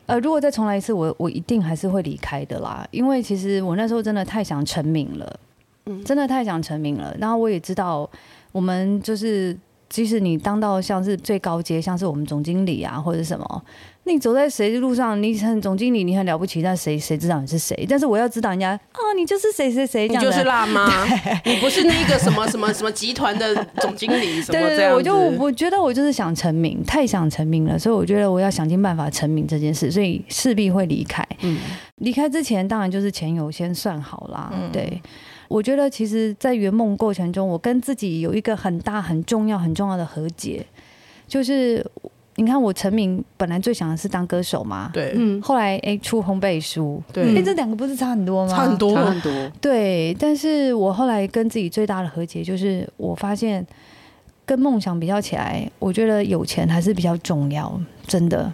[0.06, 5.40] 呃，如果再重来一次，我我一定还是会离开的啦，因为其实我那时候真的太想成名了，
[5.86, 7.16] 嗯，真的太想成名了。
[7.18, 8.10] 然后我也知道，
[8.52, 9.58] 我们就是。
[9.90, 13.64] 即使你当到像是最高阶，像是我们总经理啊，或者什么，
[14.06, 17.86] 你走在谁的路上，你很总经理，你很了不起，但谁谁知道你是谁？
[17.90, 21.06] 但是我要知道人家啊、哦，你就是谁谁谁，你就是辣妈，
[21.46, 24.76] 你不是那个什么什么什么集团的总经理什么这样子。
[24.76, 31.26] 对，对，对，我就我觉得我就是想成名，太想成名了，所以我觉得我要想尽办法成名这件事，所以势必会离开。
[31.42, 31.58] 嗯，
[31.98, 35.02] 离开之前当然就是钱有先算好啦，嗯、对。
[35.50, 40.66] 我觉得，其实，在圆梦过程中，我跟自己有一个很大、很重要、很重要的和解，
[41.28, 41.86] 就是
[42.36, 48.56] 你看，我成名本来最想的是当歌手嘛，对，嗯，后来哎出烘焙书，对，哎这两个不是差很多吗？
[48.56, 49.32] 差很多，差很多，
[49.62, 50.16] 对。
[50.20, 53.66] 但是我后来跟自己最大的和解，就是我发现
[54.46, 58.52] 跟梦想比较起来，我觉得有钱还是比较重要，真的。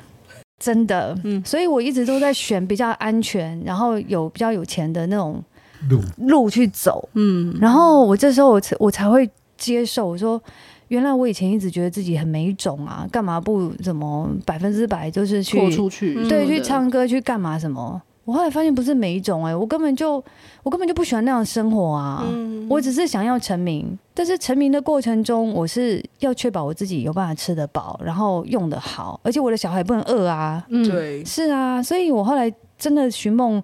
[0.62, 5.42] 真的，嗯，所以我一直都在选比较安全，然后有比较有钱的那种
[5.88, 6.02] 路。
[6.18, 10.42] 路去走，嗯，然后我这时候我才我才会接受，我说
[10.90, 18.00] 原来我以前一直觉得自己很没种啊，干嘛不怎么百分之百就是去出去，对，去唱歌去干嘛什么。
[18.26, 20.24] 我后来发现不是每一种哎、欸，我根本就
[20.62, 22.24] 我根本就不喜欢那样的生活啊！
[22.30, 30.64] 嗯、我只是想要成名，但是成名的过程中，我是要确保我自己有办法吃得饱，然后用得好，而且我的小孩不能饿啊！
[30.70, 33.64] 嗯，对，是啊，所以我后来真的寻梦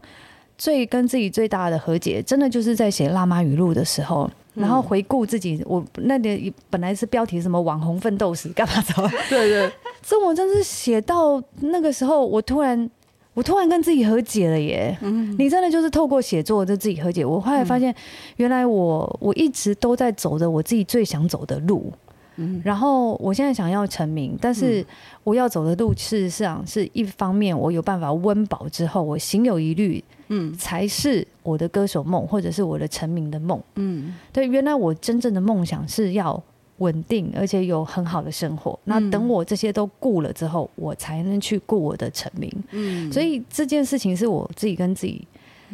[0.58, 9.10] 最跟自己最大的和解，真的就是在写辣妈语录的时候，然后回顾自己，我那里本来是标题什么网红奋斗史干嘛的？
[9.30, 12.90] 对对， 这我真是写到那个时候，我突然。
[13.34, 14.98] 我突然跟自己和解了耶！
[15.02, 17.26] 嗯，你真的就是透过写作就自己和解。
[17.26, 17.94] 我后来发现，
[18.38, 21.92] 原来我我一直都在走着我自己最想走的路。
[22.38, 24.86] 嗯，然后我现在想要成名，但是
[25.26, 33.62] 我要走的路，事实上是一方面，我有办法温饱之后，我心有余力，嗯，才是我的歌手梦，或者是我的成名的梦。
[33.76, 36.42] 嗯，对，原来我真正的梦想是要。
[36.80, 38.78] 稳定，而且有很好的生活。
[38.84, 42.52] 那等我这些都顾了之后，我才能去顾我的成名。
[42.72, 45.26] 嗯，所以这件事情是我自己跟自己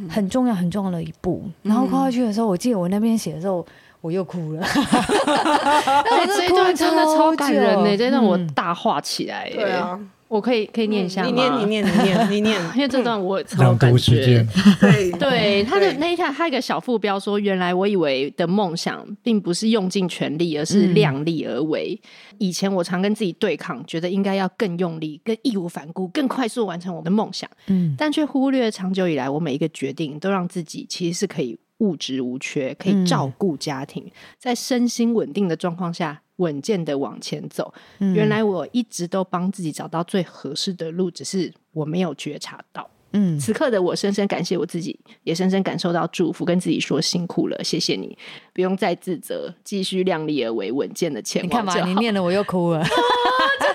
[0.08, 1.42] 很重要、很重要的一步。
[1.64, 3.66] 然后跨过去的时候，我记得我那边写的时候，
[4.00, 4.62] 我又哭了。
[5.26, 9.50] 那 这一段真的超感人呢，这让我大画起来。
[9.50, 10.00] 对啊。
[10.32, 11.28] 我可以可以念一下吗？
[11.28, 14.48] 你念你念你念你念， 因为这段我 超感觉。
[14.80, 22.00] 对对，他的那一下，他一个小副标说：“原来我以为的梦想，并不是用尽全力，而是量力而为。
[22.38, 27.50] 以前我常跟自己对抗，觉得应该要更用力、更义无反顾、更快速完成我的梦想。
[27.68, 34.10] 嗯，但却忽略长久以来，我每一个决定都让自己其实是可以物质无缺，可以照顾家庭，
[34.40, 42.90] 在身心稳定的状况下。”稳健的往前走，原来我一直都帮自己找到最合适的路，只是我没有觉察到。
[43.14, 48.18] 嗯，此刻的我深深感谢我自己，也深深感受到祝福，跟自己说辛苦了，谢谢你，
[48.56, 51.48] 不用再自责，继续量力而为，稳健的前往。
[51.48, 52.84] 你看嘛，你念了我又哭了。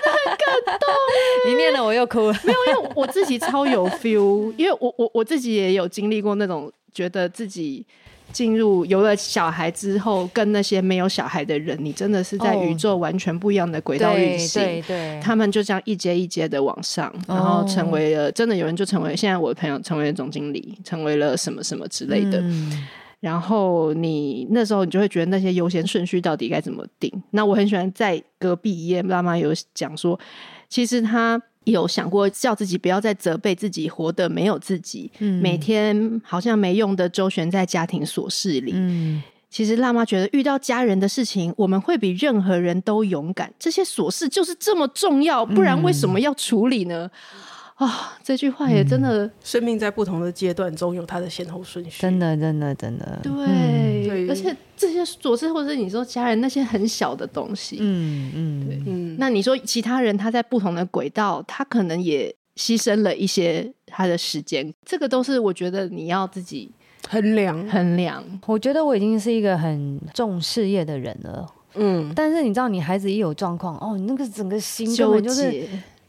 [1.47, 7.85] 你念了我又哭了，没有，因为我自己超有 feel，因为我我我自己也有经历过那种觉得自己。
[8.33, 14.61] 进入有了小孩之后，跟那些没有小孩的人，你真的是在宇宙完全不一样的轨道运行。
[14.61, 22.43] 对对，他们就这样一阶一阶的往上，然后成为了真的有人就成为现在我的朋友，成为了总经理，成为了什么什么之类的。
[23.21, 27.09] 然后你那时候你就会觉得那些优先顺序到底该怎么定？
[27.31, 30.19] 那我很喜欢在隔壁一页妈妈有讲说，
[30.69, 31.41] 其实他。
[31.67, 38.71] 有想过叫自己不要再责备自己活得没有自己，嗯、每天好像没用的周旋在家庭琐事里。
[38.73, 43.53] 嗯、其实辣妈觉得遇到家人的事情，我们会比任何人都勇敢。
[43.59, 47.11] 这些琐事就是这么重要，不然为什么要处理呢？
[47.33, 47.39] 嗯
[47.77, 47.89] 啊、哦，
[48.23, 52.01] 这句话也真的，生命在不同的阶段中有它的先后顺序。
[52.01, 53.19] 真的，真的，真的。
[53.21, 59.15] 对，嗯、而且这些琐事，或者是你说家人那些很小的东西，嗯嗯，对嗯。
[59.19, 66.71] 那你说其他人他在不同的轨道，他可能也牺牲了一些他的时间，这个都是我觉得你要自己
[67.07, 68.23] 衡量衡量。
[68.47, 72.11] 我觉得我已经是一个很重事业的人了，嗯。
[72.15, 75.63] 但是你知道，你孩子一有状况，哦，你那个整个心根本就是。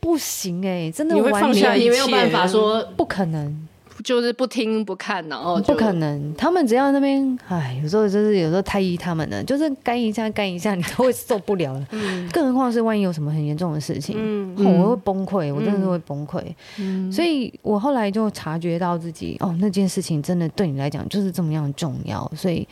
[0.09, 3.68] 不行哎、欸，真的完全你没有办法说不可能。
[4.09, 6.35] 就是不听不看，然后不可能。
[6.35, 11.87] 他们只要那边，哎，有时候就是有时候太依他们了，就是干一下干一下，你都会受不了了。
[11.91, 16.43] 嗯，更何况是万一有什么很严重的事情，嗯，我会崩溃，我真的是会崩溃。
[16.79, 22.67] 嗯，所以我后来就察觉到自己，哦，那件事情真的对你来讲就是这么样重要，所以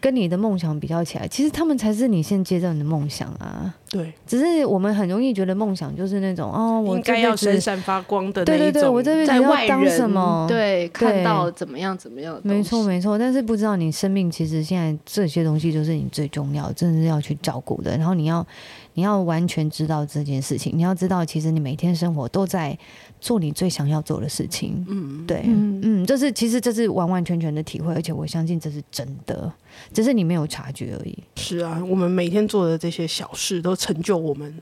[0.00, 3.74] 跟你的梦想比较起来，其实他们才是你现阶段的梦想啊。
[3.90, 10.46] 对，只是我们很容易觉得梦想就是那种哦，我应该要闪闪发光的那对对对，我这边在要当什么？
[10.48, 10.75] 对。
[10.84, 13.18] 对，看到怎么样怎么样，没错没错。
[13.18, 17.96] 但是不知道你生命其实现在这些东西就是你最重要，真的是要去照顾的。
[17.96, 18.46] 然后你要
[18.94, 22.78] 你要完全知道这件事情，你要知道其实你每天生活都在
[23.20, 24.84] 做你最想要做的事情。
[24.88, 29.52] 嗯，对，嗯嗯，这是其实这是完完全全的体会，而且我相信这是真的，
[29.92, 31.18] 只是你没有察觉而已。
[31.36, 34.54] 是啊，我们每天做的这些小事都成就我们。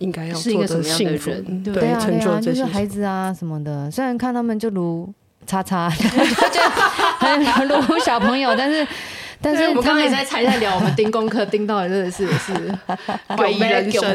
[0.00, 1.30] 应该要做的幸福，
[1.62, 3.90] 对，对啊，对啊，就是孩子啊什么的。
[3.90, 5.06] 虽然看他们就如
[5.50, 6.60] 叉叉，就
[7.18, 8.86] 很如小朋友，但是
[9.40, 12.52] 但是我刚刚才也在才在聊，我们盯功课盯到的真的是 是
[13.36, 14.14] 怀疑人生，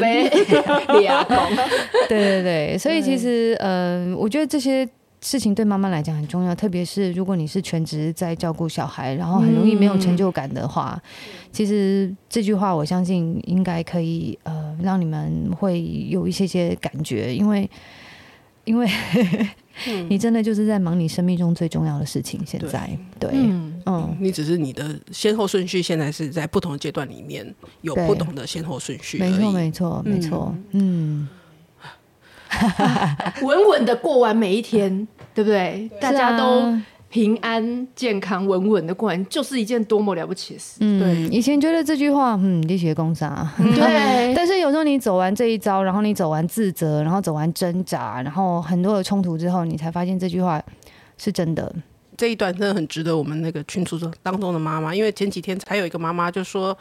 [2.08, 4.88] 对对对，所以其实嗯、呃，我觉得这些。
[5.22, 11.02] 事情对妈妈来讲很重要，特别是如果你是全职在照顾小孩，然后很容易没有成就感的话，嗯、
[11.50, 17.68] 其实这句话我相信应该可以呃让你们会有一些些感觉，因为
[18.66, 18.86] 因为
[20.10, 22.38] 你真的就是在忙你生命中最重要的事情。
[22.44, 22.86] 现在，
[23.18, 29.18] 对，对嗯，嗯，你只是你的先后顺序，现在是在不同的阶段里面有不同的先后顺序。
[29.18, 31.28] 没错，没错，没错，嗯，
[33.42, 35.90] 稳稳的过完每一天，对不对？
[36.00, 36.76] 大家都。
[37.08, 40.76] 平安健康稳稳的过完，就是一件多么了不起的事。
[40.80, 41.36] 嗯，对。
[41.36, 43.48] 以前觉得这句话，嗯，力学工伤。
[43.56, 44.34] 对。
[44.34, 50.62] 但是有时候你走完这一招，然后你走完自责，然后走完挣扎，然后很多的冲突之后，你才发现这句话
[51.16, 51.74] 是真的。
[52.16, 56.76] 这一段真的很值得我们那个群组当中的妈妈，因为前几天还有一个妈妈就说。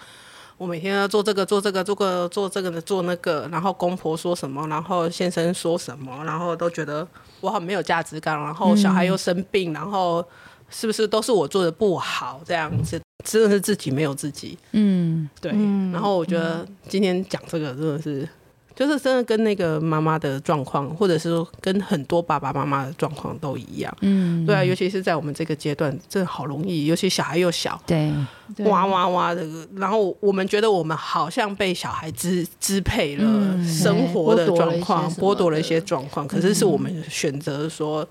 [0.57, 7.07] 我每天要做这个做这个做个做这个的做那个，然后公婆说什么，然后先生说什么，然后都觉得
[7.41, 10.25] 我很没有价值感，然后小孩又生病，然后
[10.69, 15.51] 是不是都是我做的不好这样子，真的是自己没有自己，嗯，对，
[15.91, 18.27] 然后我觉得今天讲这个真的是。
[18.75, 23.97] 就是真的跟那个妈妈的状况，或者是说跟很多爸爸妈妈的状况都一样。
[24.01, 28.13] 嗯，对啊，尤其是在我们这个阶段，真的好容易，尤其小孩又小，对，
[28.65, 29.47] 哇哇哇的。
[29.75, 36.27] 然后我们觉得我们好像被小孩支支配了生活的状况，剥夺了一些状况。
[36.27, 38.05] 可是是我们选择说，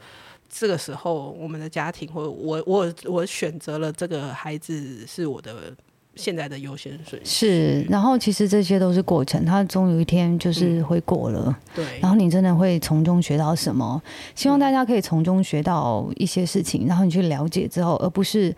[0.49, 5.75] 这个时候我们的家庭，或者我我我选择了这个孩子是我的。
[6.17, 11.45] 现在的优先顺序是，然后其实这些都是过程，它终有一天就是会过了。
[11.47, 14.03] 嗯、对，然后你真的会从中学到什么？
[14.35, 18.55] 希望大家可以从中学到一些事情，然后你去了解之后，而不是。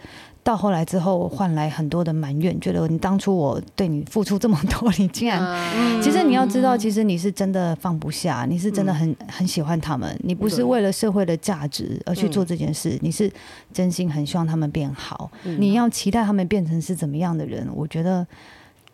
[0.46, 5.42] 到后来之后，换来很多的埋怨，觉得你当初我对你付出这么多，你竟然……
[5.42, 13.28] 嗯、 其实你要知道，其实你是真的放不下，你是真的很很喜欢他们，你不是为了社会的价值而去做这件事，你是
[13.72, 15.28] 真心很希望他们变好。
[15.58, 17.68] 你要期待他们变成是怎么样的人？
[17.74, 18.24] 我觉得。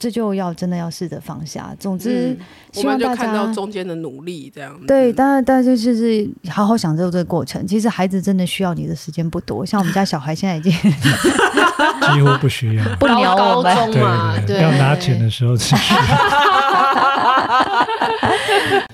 [0.03, 1.73] 这就要真的要试着放下。
[1.79, 2.37] 总之，
[2.73, 5.13] 希望大家看到中间的努力，这样对。
[5.13, 7.65] 当然，大家就是好好享受这个过程。
[7.65, 13.77] 其实孩子真的需要你的时间不多，像我们家小孩现在已经 几乎不需要，不聊我们。
[13.77, 16.01] 高中嘛，对，要拿钱的时候才需要。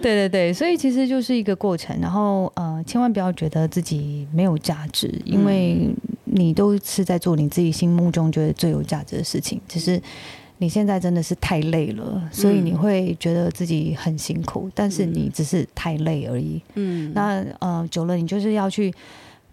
[0.02, 1.98] 对对对，所以其实就是一个过程。
[2.02, 5.88] 然后呃，千万不要觉得自己没有价值，因为
[6.24, 9.98] 你都是在做你自己心目中觉得最有价值的事情，只是。
[10.61, 16.61] 你现在真的是太累了，所以你会觉得自己很辛苦，嗯、但是你只是太累而已。
[16.74, 18.92] 嗯，那呃，久了你就是要去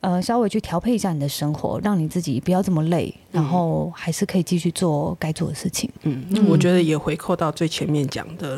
[0.01, 5.87] 呃稍微去调配一下你的生活，让你自己不要这么累，然后还是可以继续做该做的事情。
[6.01, 8.57] 嗯，嗯，我觉得也回扣到最前面讲的，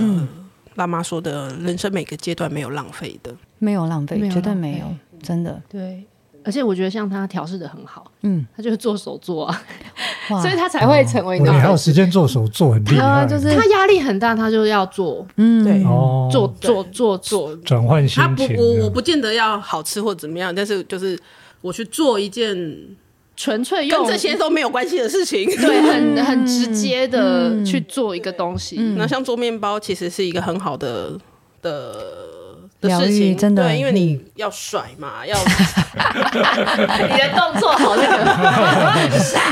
[0.75, 4.85] 辣妈说的人生每个阶段没有浪费的，没有浪费，绝对没有，
[5.21, 5.61] 真的。
[5.67, 6.03] 对。
[6.47, 9.61] 而且我觉得像他调试的很好，嗯，他就是做手作啊，
[10.41, 11.37] 所以他才会成为。
[11.37, 13.27] 你还有时间做手作，很厉害。
[13.27, 15.83] 就是他压力很大，他就要做，嗯，对，
[16.31, 18.47] 做做做做，转换心情。
[18.47, 21.19] 他不，我我不见得要好吃或怎么样，但是就是
[21.59, 22.55] 我去做一件
[23.35, 28.77] 纯粹用这些都没有关系的事情， 对，很很直接的去做一个东西。
[28.95, 31.11] 那像做面包，其实是一个很好的
[31.61, 31.93] 的。
[32.79, 35.35] 的事情真的，对，因为你要甩嘛，要
[37.07, 38.25] 你的动作好那个，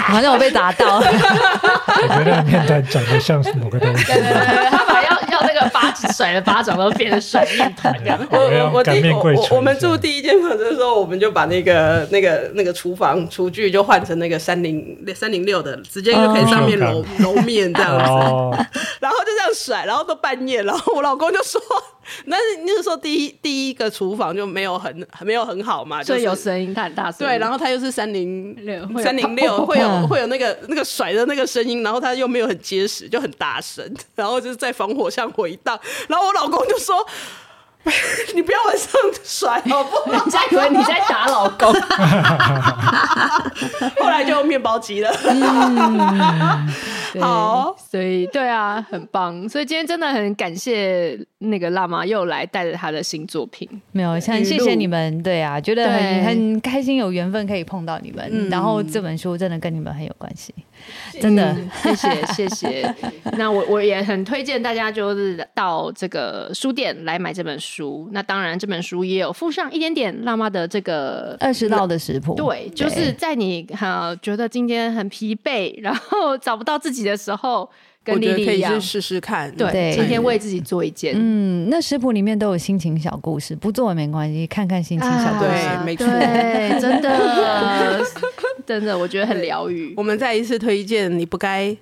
[0.08, 0.98] 好像我被打到。
[1.02, 4.06] 我觉得面团长得像是某个东西。
[4.06, 8.20] 对对对，他把要要那个巴甩的巴掌都变成甩面团这样。
[8.30, 18.04] 我我第我我们住第一间房子的时候，我们就把那个那个那个厨房厨具就换成那个三零三零六的，直接就可以上面揉揉面这样子。
[19.00, 21.60] 然后就这样甩，然后都半夜，然后我老公就说。
[22.30, 27.28] 但是那个时候第一第一个厨房就没有很没有很好嘛，所以有声音，它很大声。
[27.28, 33.84] 对，然后它又是三零六三零六，会有会有那个那个甩的那个声音，然后它又没有很结实，就很大声，
[34.16, 35.80] 然后就是在防火巷回荡。
[36.08, 37.06] 然后我老公就说。
[38.34, 38.90] 你不要往上
[39.24, 40.06] 甩好不好？
[40.12, 41.72] 人家以为你在打老公。
[44.00, 45.12] 后来就用面包机了。
[47.20, 49.48] 好，所以对啊，很棒。
[49.48, 53.68] 所以今天真的很感谢那个辣妈又来带着她的新作品。
[53.92, 55.22] 没有，很谢谢你们。
[55.24, 58.50] 对啊，觉得很很开心，有缘分可以碰到你们。
[58.50, 60.54] 然后这本书真的跟你们很有关系。
[61.22, 62.96] 真的，嗯、谢谢 谢谢。
[63.38, 68.10] 那我我也很推荐大家，就是到这个书店来买这本书。
[68.12, 72.36] 那当然，这本书也有附上一点点辣妈的这个二十道的食谱。
[72.36, 77.70] 对，就是在你哈、呃、觉得今天很疲惫，然后找不到自己的时候。
[78.06, 79.52] 跟莉莉一样，试试看。
[79.56, 81.16] 对，今天为自己做一件。
[81.18, 88.06] 嗯，那食谱里面都有心情小故事，不做也没关系，看看心情小故事，没错，对，真的，
[88.64, 89.92] 真的，我觉得很疗愈。
[89.98, 91.76] 我们再一次推荐，你不该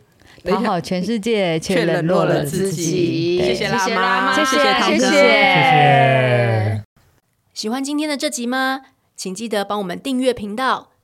[0.45, 3.43] 讨好全世界，却冷落了自己。
[3.43, 6.83] 谢谢辣妈，谢谢，谢谢，谢谢。
[7.53, 8.79] 喜欢今天的这集吗？
[9.17, 10.92] 请记得帮我们订阅频道，